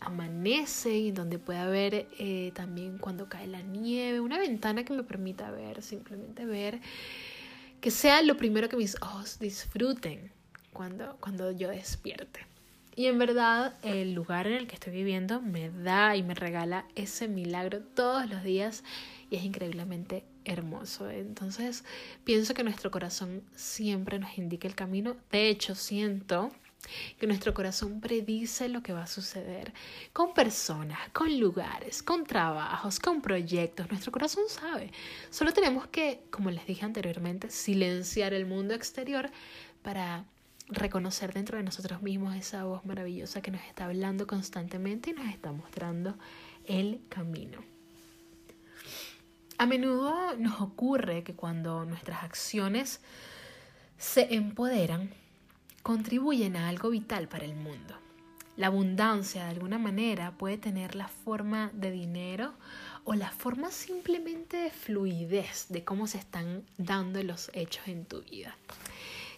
[0.00, 5.02] amanece y donde pueda ver eh, también cuando cae la nieve, una ventana que me
[5.02, 6.80] permita ver, simplemente ver,
[7.80, 10.32] que sea lo primero que mis ojos disfruten
[10.72, 12.46] cuando, cuando yo despierte.
[12.98, 16.84] Y en verdad el lugar en el que estoy viviendo me da y me regala
[16.96, 18.82] ese milagro todos los días
[19.30, 21.08] y es increíblemente hermoso.
[21.08, 21.84] Entonces
[22.24, 25.16] pienso que nuestro corazón siempre nos indica el camino.
[25.30, 26.50] De hecho, siento
[27.18, 29.72] que nuestro corazón predice lo que va a suceder
[30.12, 33.90] con personas, con lugares, con trabajos, con proyectos.
[33.90, 34.90] Nuestro corazón sabe.
[35.30, 39.30] Solo tenemos que, como les dije anteriormente, silenciar el mundo exterior
[39.82, 40.24] para
[40.68, 45.28] reconocer dentro de nosotros mismos esa voz maravillosa que nos está hablando constantemente y nos
[45.28, 46.16] está mostrando
[46.66, 47.64] el camino.
[49.56, 53.00] A menudo nos ocurre que cuando nuestras acciones
[53.96, 55.10] se empoderan,
[55.82, 57.94] contribuyen a algo vital para el mundo.
[58.58, 62.54] La abundancia de alguna manera puede tener la forma de dinero
[63.04, 68.22] o la forma simplemente de fluidez de cómo se están dando los hechos en tu
[68.22, 68.56] vida.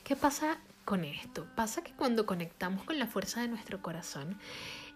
[0.04, 1.46] ¿Qué pasa con esto?
[1.54, 4.38] Pasa que cuando conectamos con la fuerza de nuestro corazón,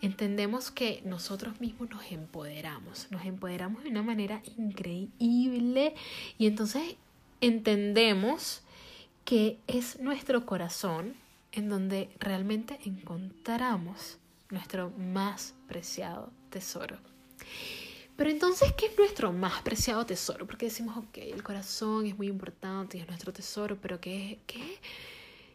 [0.00, 5.94] entendemos que nosotros mismos nos empoderamos, nos empoderamos de una manera increíble
[6.38, 6.96] y entonces
[7.42, 8.62] entendemos
[9.26, 11.14] que es nuestro corazón
[11.54, 14.18] en donde realmente encontramos
[14.50, 16.98] nuestro más preciado tesoro.
[18.16, 20.46] Pero entonces, ¿qué es nuestro más preciado tesoro?
[20.46, 24.78] Porque decimos, ok, el corazón es muy importante y es nuestro tesoro, pero ¿qué, qué,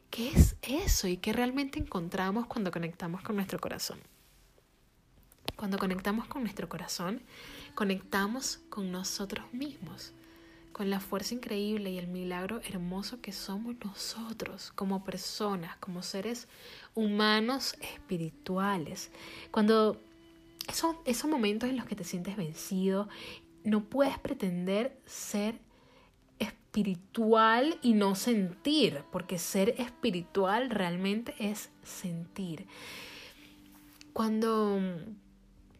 [0.09, 1.07] qué es eso?
[1.07, 3.99] ¿Y qué realmente encontramos cuando conectamos con nuestro corazón?
[5.55, 7.21] Cuando conectamos con nuestro corazón,
[7.75, 10.13] conectamos con nosotros mismos
[10.79, 16.47] con la fuerza increíble y el milagro hermoso que somos nosotros como personas, como seres
[16.95, 19.11] humanos espirituales.
[19.51, 20.01] Cuando
[20.69, 23.09] esos, esos momentos en los que te sientes vencido,
[23.65, 25.59] no puedes pretender ser
[26.39, 32.67] espiritual y no sentir, porque ser espiritual realmente es sentir.
[34.13, 34.79] Cuando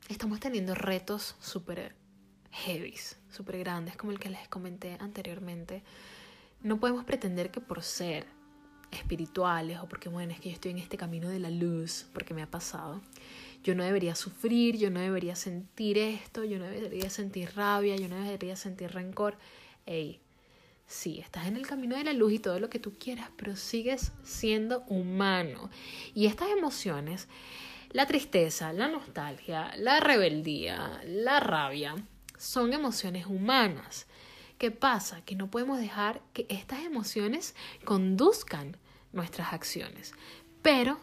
[0.09, 1.95] estamos teniendo retos súper
[2.65, 5.83] heavies, súper grandes, como el que les comenté anteriormente,
[6.61, 8.25] no podemos pretender que por ser
[8.91, 12.33] espirituales o porque, bueno, es que yo estoy en este camino de la luz, porque
[12.33, 13.01] me ha pasado,
[13.63, 18.07] yo no debería sufrir, yo no debería sentir esto, yo no debería sentir rabia, yo
[18.07, 19.37] no debería sentir rencor.
[19.85, 20.21] Ey,
[20.87, 23.55] sí, estás en el camino de la luz y todo lo que tú quieras, pero
[23.55, 25.69] sigues siendo humano.
[26.15, 27.27] Y estas emociones,
[27.91, 31.95] la tristeza, la nostalgia, la rebeldía, la rabia,
[32.39, 34.07] son emociones humanas.
[34.57, 35.21] ¿Qué pasa?
[35.25, 37.53] Que no podemos dejar que estas emociones
[37.85, 38.77] conduzcan
[39.13, 40.13] nuestras acciones,
[40.61, 40.97] pero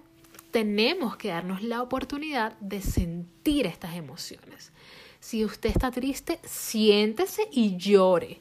[0.51, 4.73] tenemos que darnos la oportunidad de sentir estas emociones.
[5.21, 8.41] Si usted está triste, siéntese y llore.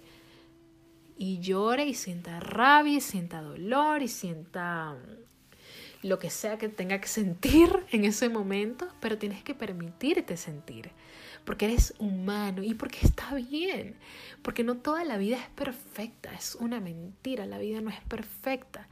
[1.17, 4.95] Y llore y sienta rabia y sienta dolor y sienta
[6.03, 10.91] lo que sea que tenga que sentir en ese momento, pero tienes que permitirte sentir,
[11.45, 13.95] porque eres humano y porque está bien,
[14.41, 18.87] porque no toda la vida es perfecta, es una mentira, la vida no es perfecta,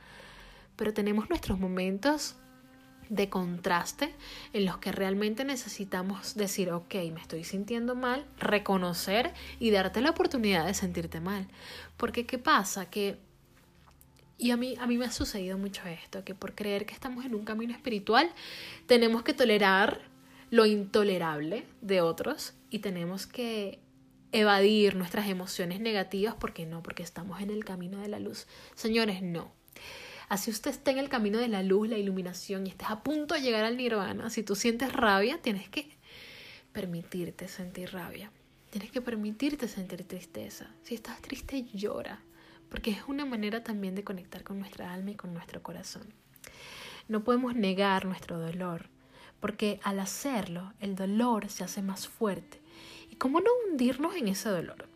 [0.76, 2.36] pero tenemos nuestros momentos
[3.10, 4.14] de contraste
[4.54, 10.12] en los que realmente necesitamos decir, ok, me estoy sintiendo mal, reconocer y darte la
[10.12, 11.48] oportunidad de sentirte mal.
[11.98, 12.90] Porque ¿qué pasa?
[12.90, 13.20] Que
[14.38, 17.24] y a mí, a mí me ha sucedido mucho esto, que por creer que estamos
[17.24, 18.30] en un camino espiritual,
[18.88, 20.02] tenemos que tolerar
[20.54, 23.80] lo intolerable de otros y tenemos que
[24.32, 28.46] evadir nuestras emociones negativas porque no, porque estamos en el camino de la luz.
[28.76, 29.52] Señores, no.
[30.30, 33.34] Así usted esté en el camino de la luz, la iluminación y estés a punto
[33.34, 35.90] de llegar al nirvana, si tú sientes rabia, tienes que
[36.72, 38.32] permitirte sentir rabia.
[38.70, 40.70] Tienes que permitirte sentir tristeza.
[40.84, 42.22] Si estás triste, llora
[42.70, 46.14] porque es una manera también de conectar con nuestra alma y con nuestro corazón.
[47.08, 48.90] No podemos negar nuestro dolor,
[49.44, 52.62] porque al hacerlo, el dolor se hace más fuerte.
[53.10, 54.88] ¿Y cómo no hundirnos en ese dolor?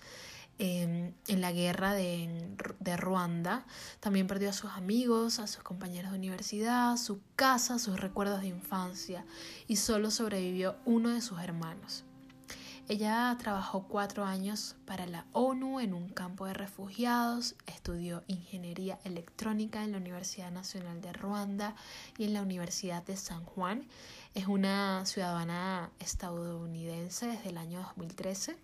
[0.59, 3.65] em, en la guerra de, de, Ruanda.
[3.99, 8.47] También perdió a sus amigos, a sus compañeros de universidad, su casa, sus recuerdos de
[8.47, 9.25] infancia
[9.67, 12.03] y solo sobrevivió uno de sus hermanos.
[12.91, 19.83] Ella trabajó cuatro años para la ONU en un campo de refugiados, estudió ingeniería electrónica
[19.85, 21.73] en la Universidad Nacional de Ruanda
[22.17, 23.87] y en la Universidad de San Juan.
[24.33, 28.55] Es una ciudadana estadounidense desde el año 2013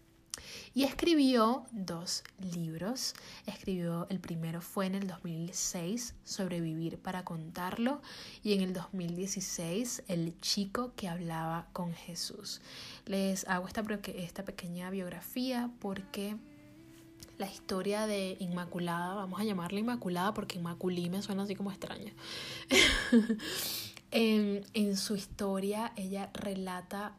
[0.73, 3.15] y escribió dos libros.
[3.45, 8.01] Escribió, el primero fue en el 2006, Sobrevivir para contarlo,
[8.43, 12.61] y en el 2016, El chico que hablaba con Jesús.
[13.05, 13.83] Les hago esta,
[14.15, 16.37] esta pequeña biografía porque
[17.37, 22.13] la historia de Inmaculada, vamos a llamarla Inmaculada porque Inmaculí me suena así como extraña.
[24.17, 27.15] en, su historia ella relata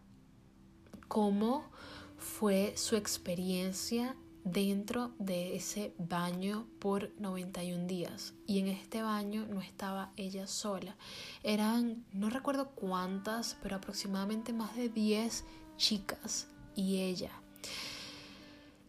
[1.06, 1.70] cómo
[2.16, 8.34] fue su experiencia dentro de ese baño por 91 días.
[8.46, 10.96] Y en este baño no estaba ella sola.
[11.44, 15.44] Eran, no recuerdo cuántas, pero aproximadamente más de 10
[15.76, 17.30] chicas y ella.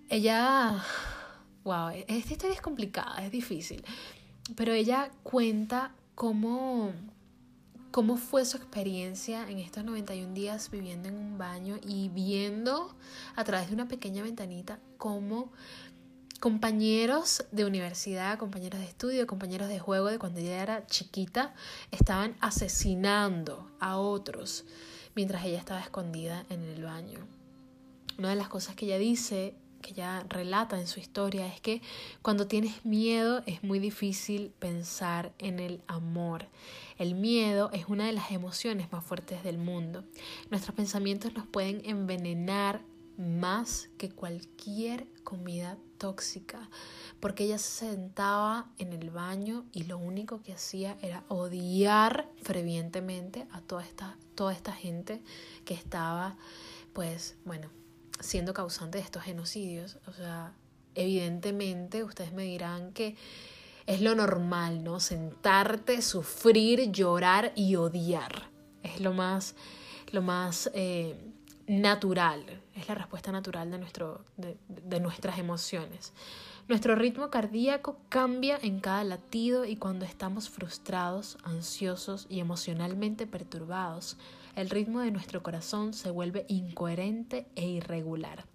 [0.09, 0.83] Ella,
[1.63, 3.83] wow, esta historia es complicada, es difícil.
[4.55, 6.91] Pero ella cuenta cómo
[7.91, 12.95] ¿Cómo fue su experiencia en estos 91 días viviendo en un baño y viendo
[13.35, 15.51] a través de una pequeña ventanita cómo
[16.39, 21.55] compañeros de universidad, compañeros de estudio, compañeros de juego de cuando ella era chiquita,
[21.89, 24.65] estaban asesinando a otros
[25.15, 27.25] mientras ella estaba escondida en el baño?
[28.19, 31.81] Una de las cosas que ella dice que ella relata en su historia es que
[32.21, 36.47] cuando tienes miedo es muy difícil pensar en el amor.
[36.97, 40.03] El miedo es una de las emociones más fuertes del mundo.
[40.49, 42.81] Nuestros pensamientos nos pueden envenenar
[43.17, 46.69] más que cualquier comida tóxica,
[47.19, 53.45] porque ella se sentaba en el baño y lo único que hacía era odiar fervientemente
[53.51, 55.21] a toda esta, toda esta gente
[55.65, 56.37] que estaba,
[56.93, 57.69] pues, bueno,
[58.19, 59.97] siendo causante de estos genocidios.
[60.07, 60.53] O sea,
[60.95, 63.15] evidentemente ustedes me dirán que
[63.85, 64.99] es lo normal, ¿no?
[64.99, 68.49] Sentarte, sufrir, llorar y odiar.
[68.83, 69.55] Es lo más,
[70.11, 71.15] lo más eh,
[71.67, 72.43] natural,
[72.75, 76.13] es la respuesta natural de, nuestro, de, nuestras emociones.
[76.67, 84.17] Nuestro ritmo cardíaco cambia en cada latido y cuando estamos frustrados, ansiosos y emocionalmente perturbados,
[84.55, 88.45] el ritmo de nuestro corazón se vuelve incoherente e irregular.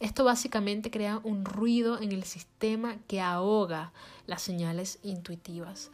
[0.00, 3.92] Esto básicamente crea un ruido en el sistema que ahoga
[4.26, 5.90] las señales intuitivas.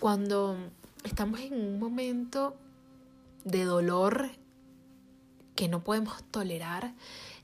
[0.00, 0.56] Cuando
[1.04, 2.56] estamos en un momento
[3.44, 4.30] de dolor
[5.54, 6.94] que no podemos tolerar,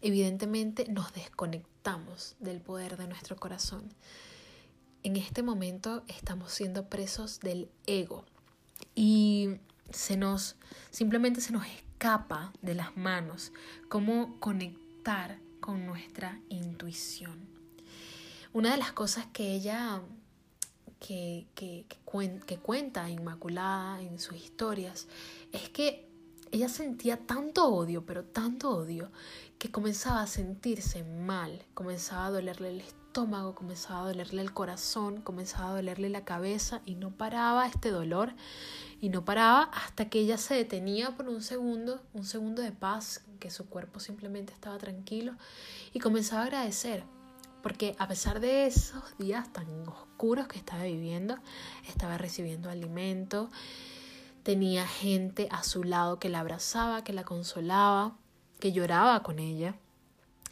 [0.02, 3.82] evidentemente nos desconectamos del poder de nuestro corazón.
[5.02, 8.24] En este momento estamos siendo presos del ego
[8.94, 9.56] y
[9.90, 10.56] se nos
[10.90, 13.52] simplemente se nos escapa de las manos
[13.88, 17.48] cómo conectar con nuestra intuición.
[18.52, 20.02] Una de las cosas que ella
[21.00, 21.86] que, que,
[22.46, 25.06] que, cuenta Inmaculada en sus historias
[25.52, 26.08] es que
[26.50, 29.10] ella sentía tanto odio, pero tanto odio,
[29.58, 35.20] que comenzaba a sentirse mal, comenzaba a dolerle el estómago, comenzaba a dolerle el corazón,
[35.20, 38.34] comenzaba a dolerle la cabeza y no paraba este dolor
[39.04, 43.22] y no paraba hasta que ella se detenía por un segundo, un segundo de paz,
[43.38, 45.34] que su cuerpo simplemente estaba tranquilo
[45.92, 47.04] y comenzaba a agradecer.
[47.62, 51.36] Porque a pesar de esos días tan oscuros que estaba viviendo,
[51.86, 53.50] estaba recibiendo alimento,
[54.42, 58.16] tenía gente a su lado que la abrazaba, que la consolaba,
[58.58, 59.74] que lloraba con ella.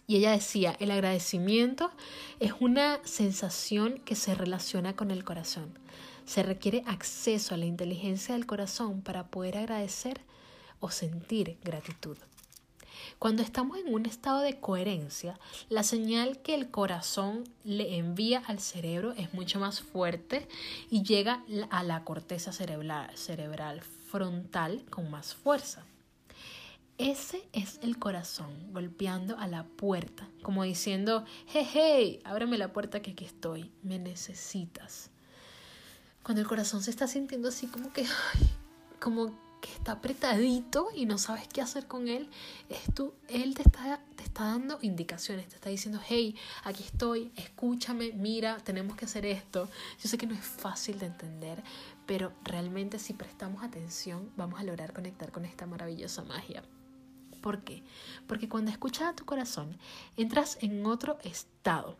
[0.06, 1.90] Y ella decía, el agradecimiento
[2.38, 5.78] es una sensación que se relaciona con el corazón.
[6.24, 10.20] Se requiere acceso a la inteligencia del corazón para poder agradecer
[10.80, 12.16] o sentir gratitud.
[13.18, 18.58] Cuando estamos en un estado de coherencia, la señal que el corazón le envía al
[18.58, 20.48] cerebro es mucho más fuerte
[20.90, 25.84] y llega a la corteza cerebral, frontal con más fuerza.
[26.98, 33.02] Ese es el corazón golpeando a la puerta, como diciendo, hey, hey, ábreme la puerta
[33.02, 35.11] que aquí estoy, me necesitas.
[36.22, 38.06] Cuando el corazón se está sintiendo así como que,
[39.00, 42.28] como que está apretadito y no sabes qué hacer con él,
[42.68, 47.32] es tú, él te está, te está dando indicaciones, te está diciendo, hey, aquí estoy,
[47.36, 49.68] escúchame, mira, tenemos que hacer esto.
[50.02, 51.62] Yo sé que no es fácil de entender,
[52.06, 56.62] pero realmente si prestamos atención vamos a lograr conectar con esta maravillosa magia.
[57.40, 57.82] ¿Por qué?
[58.28, 59.76] Porque cuando escuchas a tu corazón,
[60.16, 61.96] entras en otro estado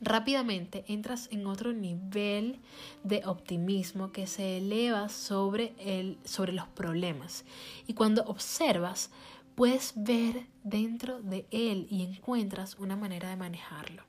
[0.00, 2.60] rápidamente entras en otro nivel
[3.02, 7.44] de optimismo que se eleva sobre, el, sobre los problemas.
[7.86, 9.10] Y cuando observas,
[9.54, 14.02] puedes ver dentro de él y encuentras una manera de manejarlo.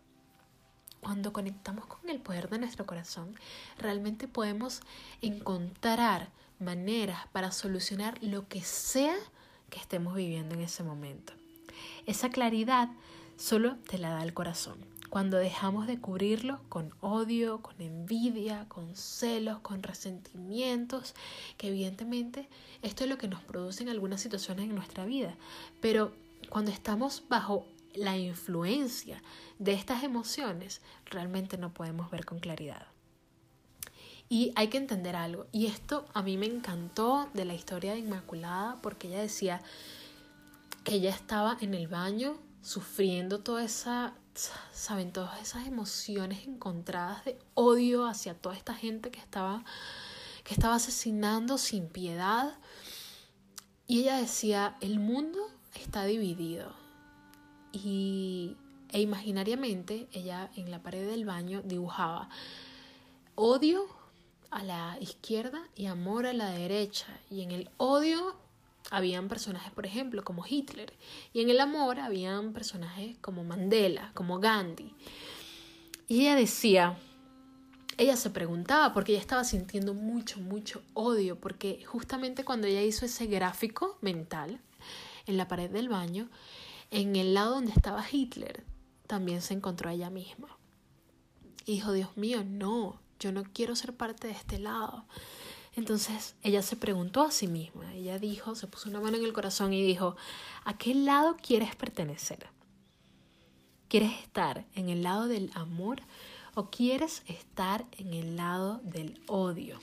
[0.99, 3.35] Cuando conectamos con el poder de nuestro corazón,
[3.77, 4.81] realmente podemos
[5.21, 6.29] encontrar
[6.59, 9.15] maneras para solucionar lo que sea
[9.69, 11.33] que estemos viviendo en ese momento.
[12.07, 12.89] Esa claridad
[13.37, 18.95] solo te la da el corazón cuando dejamos de cubrirlo con odio, con envidia, con
[18.95, 21.15] celos, con resentimientos,
[21.57, 22.49] que evidentemente
[22.81, 25.35] esto es lo que nos produce en algunas situaciones en nuestra vida.
[25.81, 26.13] Pero
[26.49, 29.21] cuando estamos bajo la influencia
[29.59, 32.87] de estas emociones, realmente no podemos ver con claridad.
[34.29, 37.99] Y hay que entender algo, y esto a mí me encantó de la historia de
[37.99, 39.61] Inmaculada, porque ella decía
[40.83, 44.13] que ella estaba en el baño sufriendo toda esa
[44.71, 49.63] saben, todas esas emociones encontradas de odio hacia toda esta gente que estaba,
[50.43, 52.57] que estaba asesinando sin piedad.
[53.87, 55.39] Y ella decía, el mundo
[55.75, 56.73] está dividido.
[57.71, 58.55] Y,
[58.91, 62.29] e imaginariamente ella en la pared del baño dibujaba
[63.35, 63.85] odio
[64.49, 67.07] a la izquierda y amor a la derecha.
[67.29, 68.35] Y en el odio
[68.91, 70.93] habían personajes, por ejemplo, como Hitler,
[71.33, 74.93] y en el amor habían personajes como Mandela, como Gandhi.
[76.07, 76.97] Y ella decía,
[77.97, 83.05] ella se preguntaba, porque ella estaba sintiendo mucho, mucho odio, porque justamente cuando ella hizo
[83.05, 84.61] ese gráfico mental
[85.25, 86.29] en la pared del baño,
[86.91, 88.63] en el lado donde estaba Hitler,
[89.07, 90.57] también se encontró a ella misma.
[91.65, 95.05] Y dijo, Dios mío, no, yo no quiero ser parte de este lado.
[95.77, 99.31] Entonces ella se preguntó a sí misma, ella dijo, se puso una mano en el
[99.31, 100.15] corazón y dijo,
[100.65, 102.47] ¿a qué lado quieres pertenecer?
[103.87, 106.01] ¿Quieres estar en el lado del amor
[106.55, 109.79] o quieres estar en el lado del odio?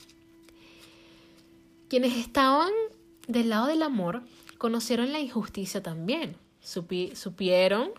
[1.89, 2.73] Quienes estaban
[3.29, 4.25] del lado del amor
[4.59, 6.37] conocieron la injusticia también.
[6.61, 7.93] supieron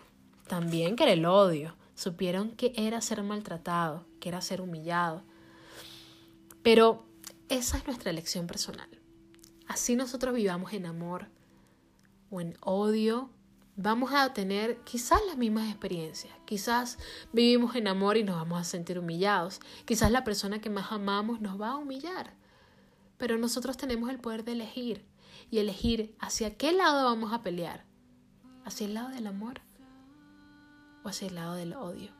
[0.46, 1.74] también que era el odio.
[1.94, 5.22] Supieron que era ser maltratado, que era ser humillado.
[6.62, 7.05] Pero
[7.48, 8.88] esa es nuestra elección personal.
[9.68, 11.28] Así nosotros vivamos en amor
[12.30, 13.30] o en odio,
[13.76, 16.34] vamos a tener quizás las mismas experiencias.
[16.44, 16.98] Quizás
[17.32, 19.60] vivimos en amor y nos vamos a sentir humillados.
[19.84, 22.34] Quizás la persona que más amamos nos va a humillar.
[23.18, 25.04] Pero nosotros tenemos el poder de elegir
[25.50, 27.84] y elegir hacia qué lado vamos a pelear.
[28.64, 29.60] ¿Hacia el lado del amor
[31.04, 32.10] o hacia el lado del odio?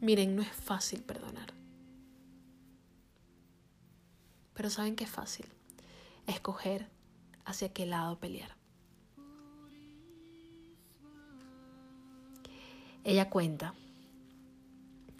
[0.00, 1.52] Miren, no es fácil perdonar.
[4.56, 5.46] Pero ¿saben qué es fácil?
[6.26, 6.88] Escoger
[7.44, 8.56] hacia qué lado pelear.
[13.04, 13.74] Ella cuenta,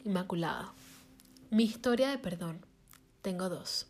[0.05, 0.73] Inmaculada,
[1.51, 2.65] mi historia de perdón,
[3.23, 3.87] tengo dos.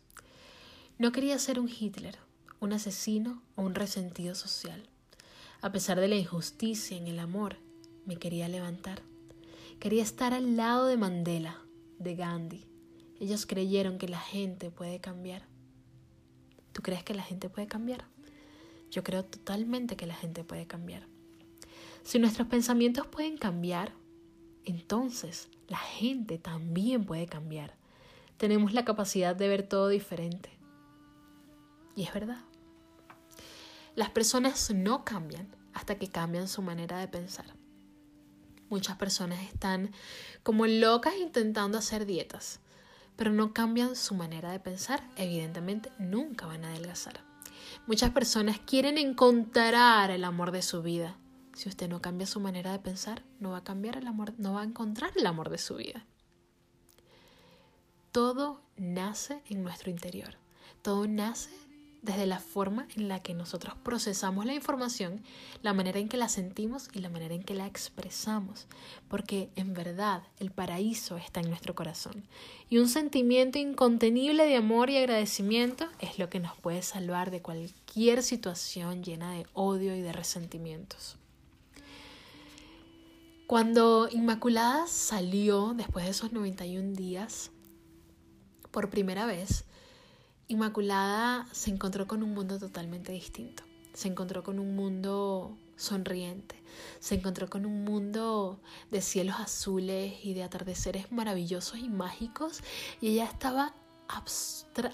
[0.99, 2.17] No quería ser un Hitler,
[2.59, 4.89] un asesino o un resentido social.
[5.61, 7.57] A pesar de la injusticia en el amor,
[8.05, 9.01] me quería levantar.
[9.79, 11.61] Quería estar al lado de Mandela,
[11.99, 12.65] de Gandhi.
[13.19, 15.43] Ellos creyeron que la gente puede cambiar.
[16.71, 18.05] ¿Tú crees que la gente puede cambiar?
[18.91, 21.07] Yo creo totalmente que la gente puede cambiar.
[22.03, 23.91] Si nuestros pensamientos pueden cambiar,
[24.63, 27.75] entonces la gente también puede cambiar.
[28.37, 30.51] Tenemos la capacidad de ver todo diferente.
[31.95, 32.43] Y es verdad.
[33.95, 37.55] Las personas no cambian hasta que cambian su manera de pensar.
[38.69, 39.91] Muchas personas están
[40.43, 42.59] como locas intentando hacer dietas,
[43.17, 45.03] pero no cambian su manera de pensar.
[45.17, 47.21] Evidentemente nunca van a adelgazar.
[47.85, 51.17] Muchas personas quieren encontrar el amor de su vida,
[51.57, 54.53] si usted no cambia su manera de pensar, no va a cambiar el amor, no
[54.53, 56.05] va a encontrar el amor de su vida.
[58.11, 60.37] Todo nace en nuestro interior.
[60.83, 61.49] Todo nace
[62.01, 65.23] desde la forma en la que nosotros procesamos la información,
[65.61, 68.67] la manera en que la sentimos y la manera en que la expresamos.
[69.07, 72.23] Porque en verdad el paraíso está en nuestro corazón.
[72.69, 77.41] Y un sentimiento incontenible de amor y agradecimiento es lo que nos puede salvar de
[77.41, 81.17] cualquier situación llena de odio y de resentimientos.
[83.47, 87.51] Cuando Inmaculada salió después de esos 91 días,
[88.71, 89.63] por primera vez,
[90.49, 93.63] Inmaculada se encontró con un mundo totalmente distinto.
[93.93, 96.55] Se encontró con un mundo sonriente.
[96.99, 102.61] Se encontró con un mundo de cielos azules y de atardeceres maravillosos y mágicos.
[103.01, 103.73] Y ella estaba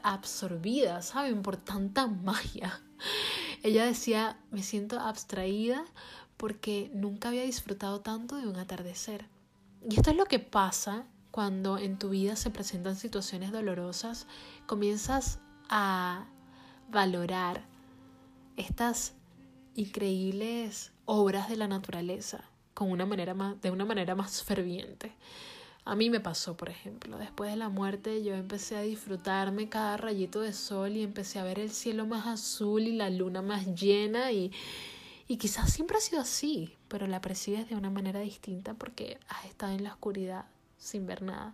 [0.04, 1.44] absorbida, ¿saben?
[1.44, 2.82] Por tanta magia.
[3.62, 5.86] Ella decía, me siento abstraída
[6.36, 9.28] porque nunca había disfrutado tanto de un atardecer.
[9.88, 14.28] Y esto es lo que pasa cuando en tu vida se presentan situaciones dolorosas,
[14.68, 15.40] comienzas
[15.70, 16.26] a
[16.90, 17.64] valorar
[18.58, 19.14] estas
[19.76, 22.44] increíbles obras de la naturaleza
[22.74, 25.12] con una manera más, de una manera más ferviente.
[25.86, 29.98] A mí me pasó, por ejemplo, después de la muerte yo empecé a disfrutarme cada
[29.98, 33.76] rayito de sol y empecé a ver el cielo más azul y la luna más
[33.76, 34.52] llena y,
[35.28, 39.46] y quizás siempre ha sido así, pero la percibes de una manera distinta porque has
[39.46, 40.46] estado en la oscuridad
[40.78, 41.54] sin ver nada.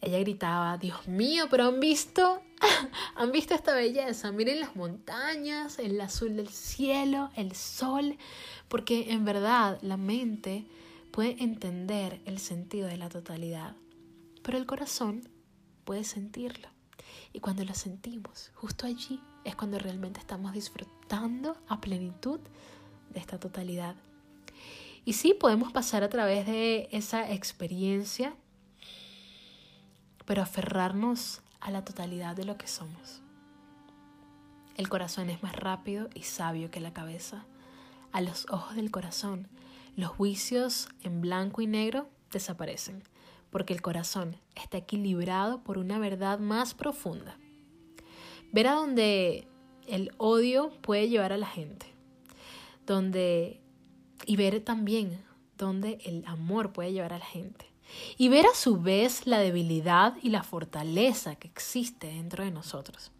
[0.00, 2.40] Ella gritaba, Dios mío, pero han visto,
[3.16, 8.16] han visto esta belleza, miren las montañas, el azul del cielo, el sol,
[8.68, 10.66] porque en verdad la mente
[11.10, 13.74] puede entender el sentido de la totalidad,
[14.42, 15.28] pero el corazón
[15.84, 16.68] puede sentirlo.
[17.32, 22.40] Y cuando lo sentimos, justo allí es cuando realmente estamos disfrutando a plenitud
[23.10, 23.96] de esta totalidad.
[25.04, 28.34] Y sí, podemos pasar a través de esa experiencia,
[30.28, 33.22] pero aferrarnos a la totalidad de lo que somos.
[34.76, 37.46] El corazón es más rápido y sabio que la cabeza.
[38.12, 39.48] A los ojos del corazón,
[39.96, 43.02] los juicios en blanco y negro desaparecen,
[43.48, 47.38] porque el corazón está equilibrado por una verdad más profunda.
[48.52, 49.48] Ver a donde
[49.86, 51.86] el odio puede llevar a la gente,
[52.86, 53.62] donde
[54.26, 55.24] y ver también
[55.56, 57.64] donde el amor puede llevar a la gente.
[58.16, 63.10] Y ver a su vez la debilidad y la fortaleza que existe dentro de nosotros.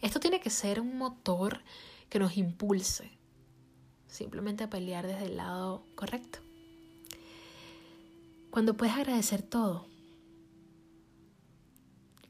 [0.00, 1.62] Esto tiene que ser un motor
[2.08, 3.10] que nos impulse
[4.12, 6.40] simplemente a pelear desde el lado correcto.
[8.50, 9.86] Cuando puedes agradecer todo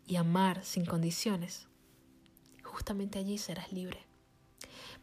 [0.06, 1.66] y amar sin condiciones,
[2.62, 4.06] justamente allí serás libre.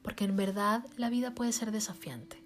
[0.02, 2.42] Porque en verdad la vida puede ser desafiante,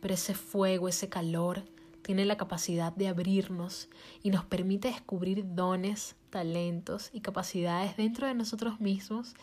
[0.00, 1.64] pero ese fuego, ese calor,
[2.04, 3.88] tiene la capacidad de abrirnos
[4.22, 9.34] y nos permite descubrir dones, talentos y capacidades dentro de nosotros mismos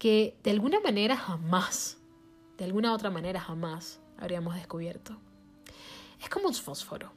[0.00, 1.98] que de alguna manera jamás,
[2.58, 5.16] de alguna otra manera jamás habríamos descubierto.
[6.20, 7.12] Es como un fósforo.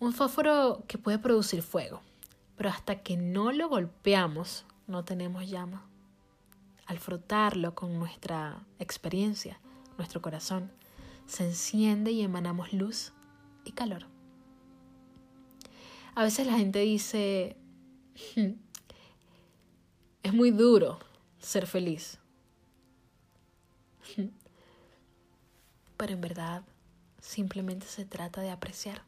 [0.00, 2.00] Un fósforo que puede producir fuego,
[2.56, 5.84] pero hasta que no lo golpeamos no tenemos llama.
[6.86, 9.60] Al frotarlo con nuestra experiencia,
[9.98, 10.72] nuestro corazón,
[11.28, 13.12] se enciende y emanamos luz
[13.64, 14.06] y calor.
[16.14, 17.56] A veces la gente dice,
[18.34, 18.52] hmm,
[20.22, 20.98] es muy duro
[21.38, 22.18] ser feliz.
[24.16, 24.28] Hmm.
[25.96, 26.64] Pero en verdad
[27.20, 29.02] simplemente se trata de apreciar.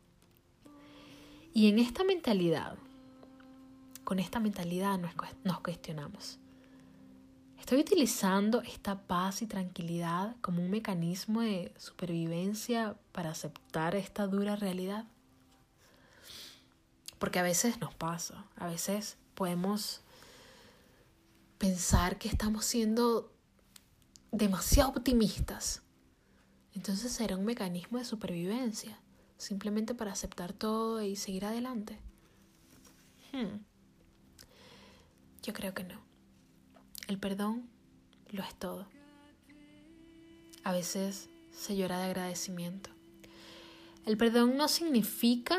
[1.55, 2.77] Y en esta mentalidad,
[4.05, 5.01] con esta mentalidad
[5.43, 6.40] nos cuestionamos.
[7.61, 14.57] ¿Estoy utilizando esta paz y tranquilidad como un mecanismo de supervivencia para aceptar esta dura
[14.57, 15.05] realidad?
[17.19, 20.01] Porque a veces nos pasa, a veces podemos
[21.59, 23.31] pensar que estamos siendo
[24.33, 25.83] demasiado optimistas.
[26.75, 28.99] Entonces será un mecanismo de supervivencia,
[29.37, 32.01] simplemente para aceptar todo y seguir adelante.
[33.33, 33.59] Hmm.
[35.43, 36.10] Yo creo que no.
[37.11, 37.69] El perdón
[38.31, 38.87] lo es todo.
[40.63, 42.91] A veces se llora de agradecimiento.
[44.07, 45.59] El perdón no significa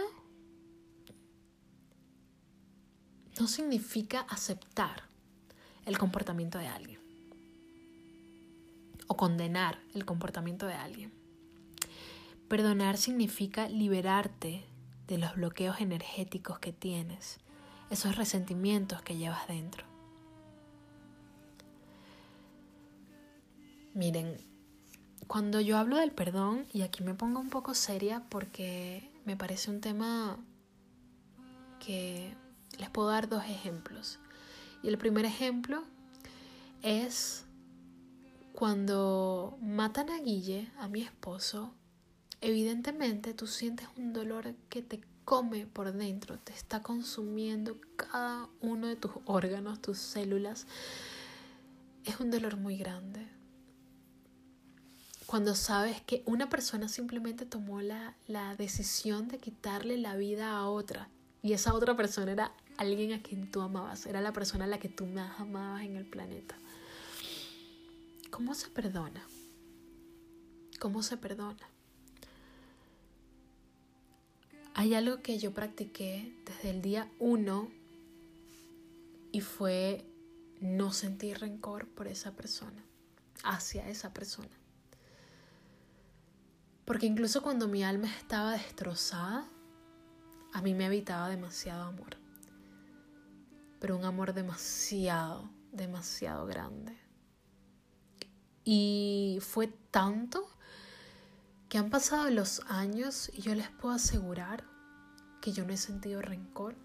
[3.38, 5.10] no significa aceptar
[5.86, 7.02] el comportamiento de alguien
[9.08, 11.12] o condenar el comportamiento de alguien.
[12.48, 14.64] Perdonar significa liberarte
[15.06, 17.42] de los bloqueos energéticos que tienes,
[17.90, 19.91] esos resentimientos que llevas dentro.
[23.94, 24.38] Miren,
[25.28, 29.70] cuando yo hablo del perdón, y aquí me pongo un poco seria porque me parece
[29.70, 30.38] un tema
[31.86, 32.34] que
[32.80, 34.20] les puedo dar dos ejemplos.
[34.82, 35.84] Y el primer ejemplo
[36.82, 37.44] es
[38.54, 41.74] cuando matan a Guille, a mi esposo,
[42.40, 48.88] evidentemente tú sientes un dolor que te come por dentro, te está consumiendo cada uno
[48.88, 50.66] de tus órganos, tus células.
[52.06, 53.41] Es un dolor muy grande
[55.32, 60.68] cuando sabes que una persona simplemente tomó la, la decisión de quitarle la vida a
[60.68, 61.08] otra
[61.42, 64.78] y esa otra persona era alguien a quien tú amabas, era la persona a la
[64.78, 66.58] que tú más amabas en el planeta.
[68.30, 69.26] ¿Cómo se perdona?
[70.82, 71.66] ¿Cómo se perdona?
[74.74, 77.72] Hay algo que yo practiqué desde el día uno
[79.32, 80.06] y fue
[80.60, 82.84] no sentir rencor por esa persona,
[83.46, 84.61] hacia esa persona.
[86.86, 89.48] Porque incluso cuando mi alma estaba destrozada,
[90.54, 92.18] a mí me habitaba demasiado amor.
[93.80, 96.98] Pero un amor demasiado, demasiado grande.
[98.64, 100.48] Y fue tanto
[101.70, 104.66] que han pasado los años y yo les puedo asegurar
[105.42, 106.76] que yo no he sentido rencor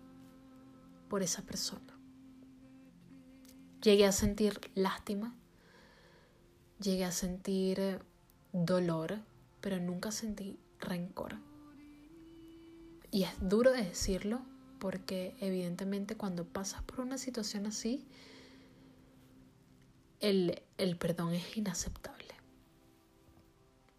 [1.09, 1.99] por esa persona.
[3.82, 5.34] Llegué a sentir lástima,
[6.80, 8.01] llegué a sentir
[8.53, 9.20] dolor
[9.66, 11.38] pero nunca sentí rencor.
[13.10, 14.40] Y es duro de decirlo
[14.78, 18.06] porque evidentemente cuando pasas por una situación así,
[20.20, 22.32] el, el perdón es inaceptable.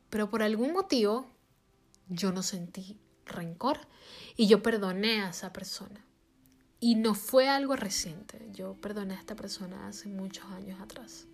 [0.10, 1.28] Pero por algún motivo
[2.08, 3.78] yo no sentí rencor
[4.38, 6.06] y yo perdoné a esa persona.
[6.80, 11.28] Y no fue algo reciente, yo perdoné a esta persona hace muchos años atrás.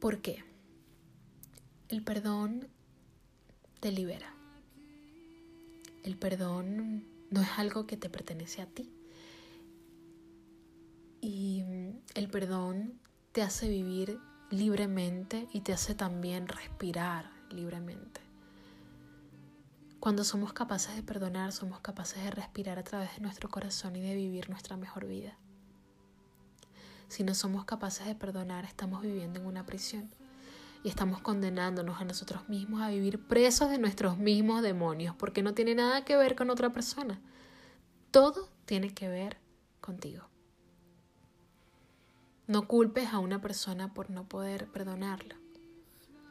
[0.00, 0.51] ¿Por qué?
[1.92, 2.68] El perdón
[3.80, 4.34] te libera.
[6.02, 8.90] El perdón no es algo que te pertenece a ti.
[11.20, 11.62] Y
[12.14, 12.98] el perdón
[13.32, 14.18] te hace vivir
[14.50, 18.22] libremente y te hace también respirar libremente.
[20.00, 24.00] Cuando somos capaces de perdonar, somos capaces de respirar a través de nuestro corazón y
[24.00, 25.36] de vivir nuestra mejor vida.
[27.08, 30.08] Si no somos capaces de perdonar, estamos viviendo en una prisión
[30.82, 35.54] y estamos condenándonos a nosotros mismos a vivir presos de nuestros mismos demonios, porque no
[35.54, 37.20] tiene nada que ver con otra persona.
[38.10, 39.38] Todo tiene que ver
[39.80, 40.28] contigo.
[42.46, 45.36] No culpes a una persona por no poder perdonarla.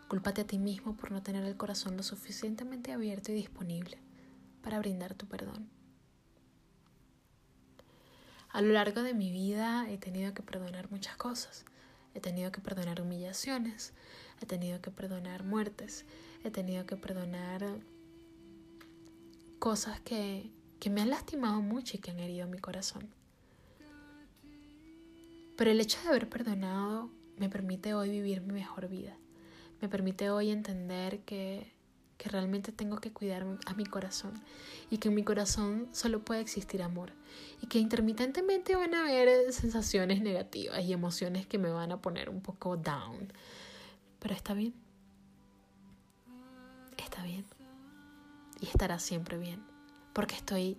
[0.10, 3.98] Cúlpate a ti mismo por no tener el corazón lo suficientemente abierto y disponible
[4.62, 5.70] para brindar tu perdón.
[8.50, 11.66] A lo largo de mi vida he tenido que perdonar muchas cosas
[12.14, 13.94] He tenido que perdonar humillaciones,
[14.42, 16.06] he tenido que perdonar muertes,
[16.44, 17.80] he tenido que perdonar
[19.60, 23.08] cosas que, que me han lastimado mucho y que han herido mi corazón.
[25.56, 29.16] Pero el hecho de haber perdonado me permite hoy vivir mi mejor vida.
[29.80, 31.72] Me permite hoy entender que
[32.22, 34.34] que realmente tengo que cuidar a mi corazón
[34.92, 37.14] y que en mi corazón solo puede existir amor
[37.64, 42.30] y que intermitentemente van a haber sensaciones negativas y emociones que me van a poner
[42.30, 43.34] un poco down.
[44.22, 44.74] Pero está bien.
[46.98, 47.44] Está bien.
[48.62, 49.64] Y estará siempre bien.
[50.14, 50.78] Porque estoy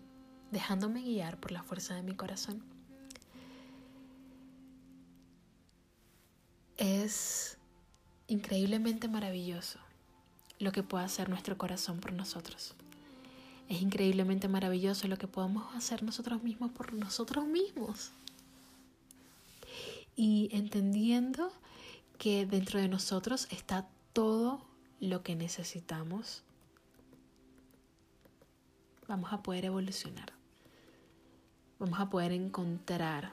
[0.53, 2.63] dejándome guiar por la fuerza de mi corazón.
[6.77, 7.59] Es
[8.29, 9.79] increíblemente maravilloso
[10.59, 12.75] lo que puede hacer nuestro corazón por nosotros.
[13.69, 18.13] Es increíblemente maravilloso lo que podemos hacer nosotros mismos por nosotros mismos.
[20.15, 21.53] Y entendiendo
[22.23, 24.65] que dentro de nosotros está todo
[25.01, 26.45] lo que necesitamos,
[29.09, 30.33] vamos a poder evolucionar.
[31.81, 33.33] Vamos a poder encontrar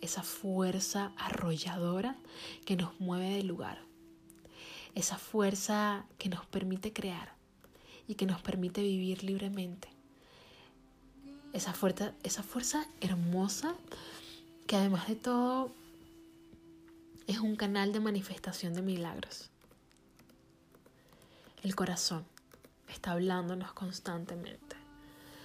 [0.00, 2.16] esa fuerza arrolladora
[2.64, 3.78] que nos mueve del lugar
[4.96, 7.34] esa fuerza que nos permite crear
[8.06, 9.88] y que nos permite vivir libremente.
[11.52, 13.74] Esa fuerza, esa fuerza hermosa
[14.66, 15.70] que además de todo
[17.26, 19.50] es un canal de manifestación de milagros.
[21.62, 22.26] El corazón
[22.88, 24.76] está hablándonos constantemente.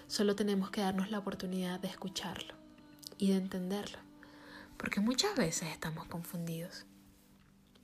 [0.08, 2.54] Solo tenemos que darnos la oportunidad de escucharlo
[3.18, 4.00] y de entenderlo,
[4.78, 6.86] porque muchas veces estamos confundidos.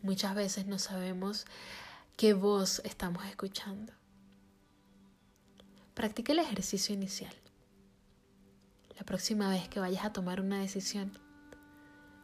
[0.02, 1.46] Muchas veces no sabemos
[2.18, 3.94] qué voz estamos escuchando.
[5.94, 7.34] Practica el ejercicio inicial.
[8.98, 11.18] La próxima vez que vayas a tomar una decisión,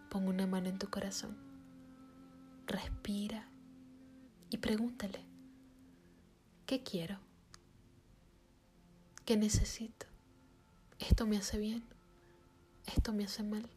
[0.09, 1.50] pon una mano en tu corazón.
[2.71, 3.45] Respira
[4.49, 5.19] y pregúntale,
[6.65, 7.19] ¿qué quiero?
[9.25, 10.05] ¿Qué necesito?
[10.97, 11.83] ¿Esto me hace bien?
[12.85, 13.69] ¿Esto me hace mal?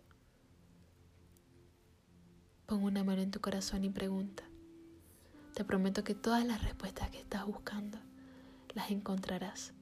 [2.67, 4.45] Pon una mano en tu corazón y pregunta.
[5.55, 7.99] Te prometo que todas las respuestas que estás buscando
[8.77, 9.73] las encontrarás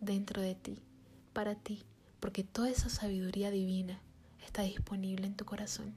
[0.00, 0.78] dentro de ti,
[1.32, 1.82] para ti,
[2.20, 4.00] porque toda esa sabiduría divina
[4.46, 5.92] está disponible en tu corazón.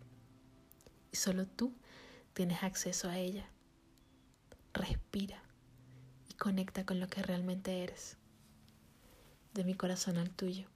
[1.11, 1.71] Y solo tú
[2.33, 3.45] tienes acceso a ella.
[4.73, 5.41] Respira
[6.29, 8.17] y conecta con lo que realmente eres.
[9.53, 10.67] De mi corazón al tuyo.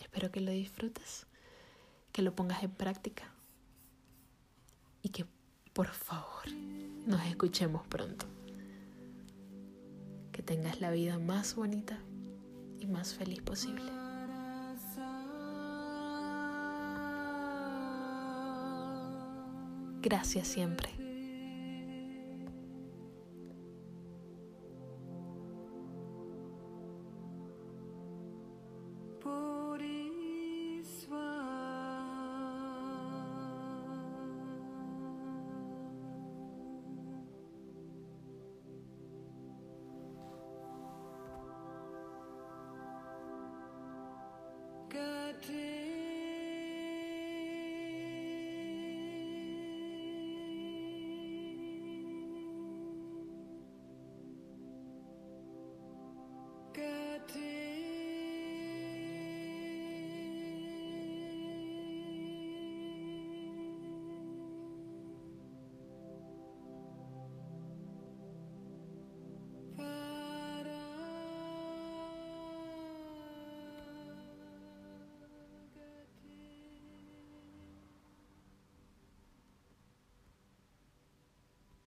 [0.00, 1.26] Espero que lo disfrutes,
[2.12, 3.32] que lo pongas en práctica
[5.02, 5.26] y que
[5.72, 6.52] por favor
[7.06, 8.26] nos escuchemos pronto.
[10.32, 11.98] Que tengas la vida más bonita
[12.78, 14.03] y más feliz posible.
[20.04, 21.03] Gracias siempre.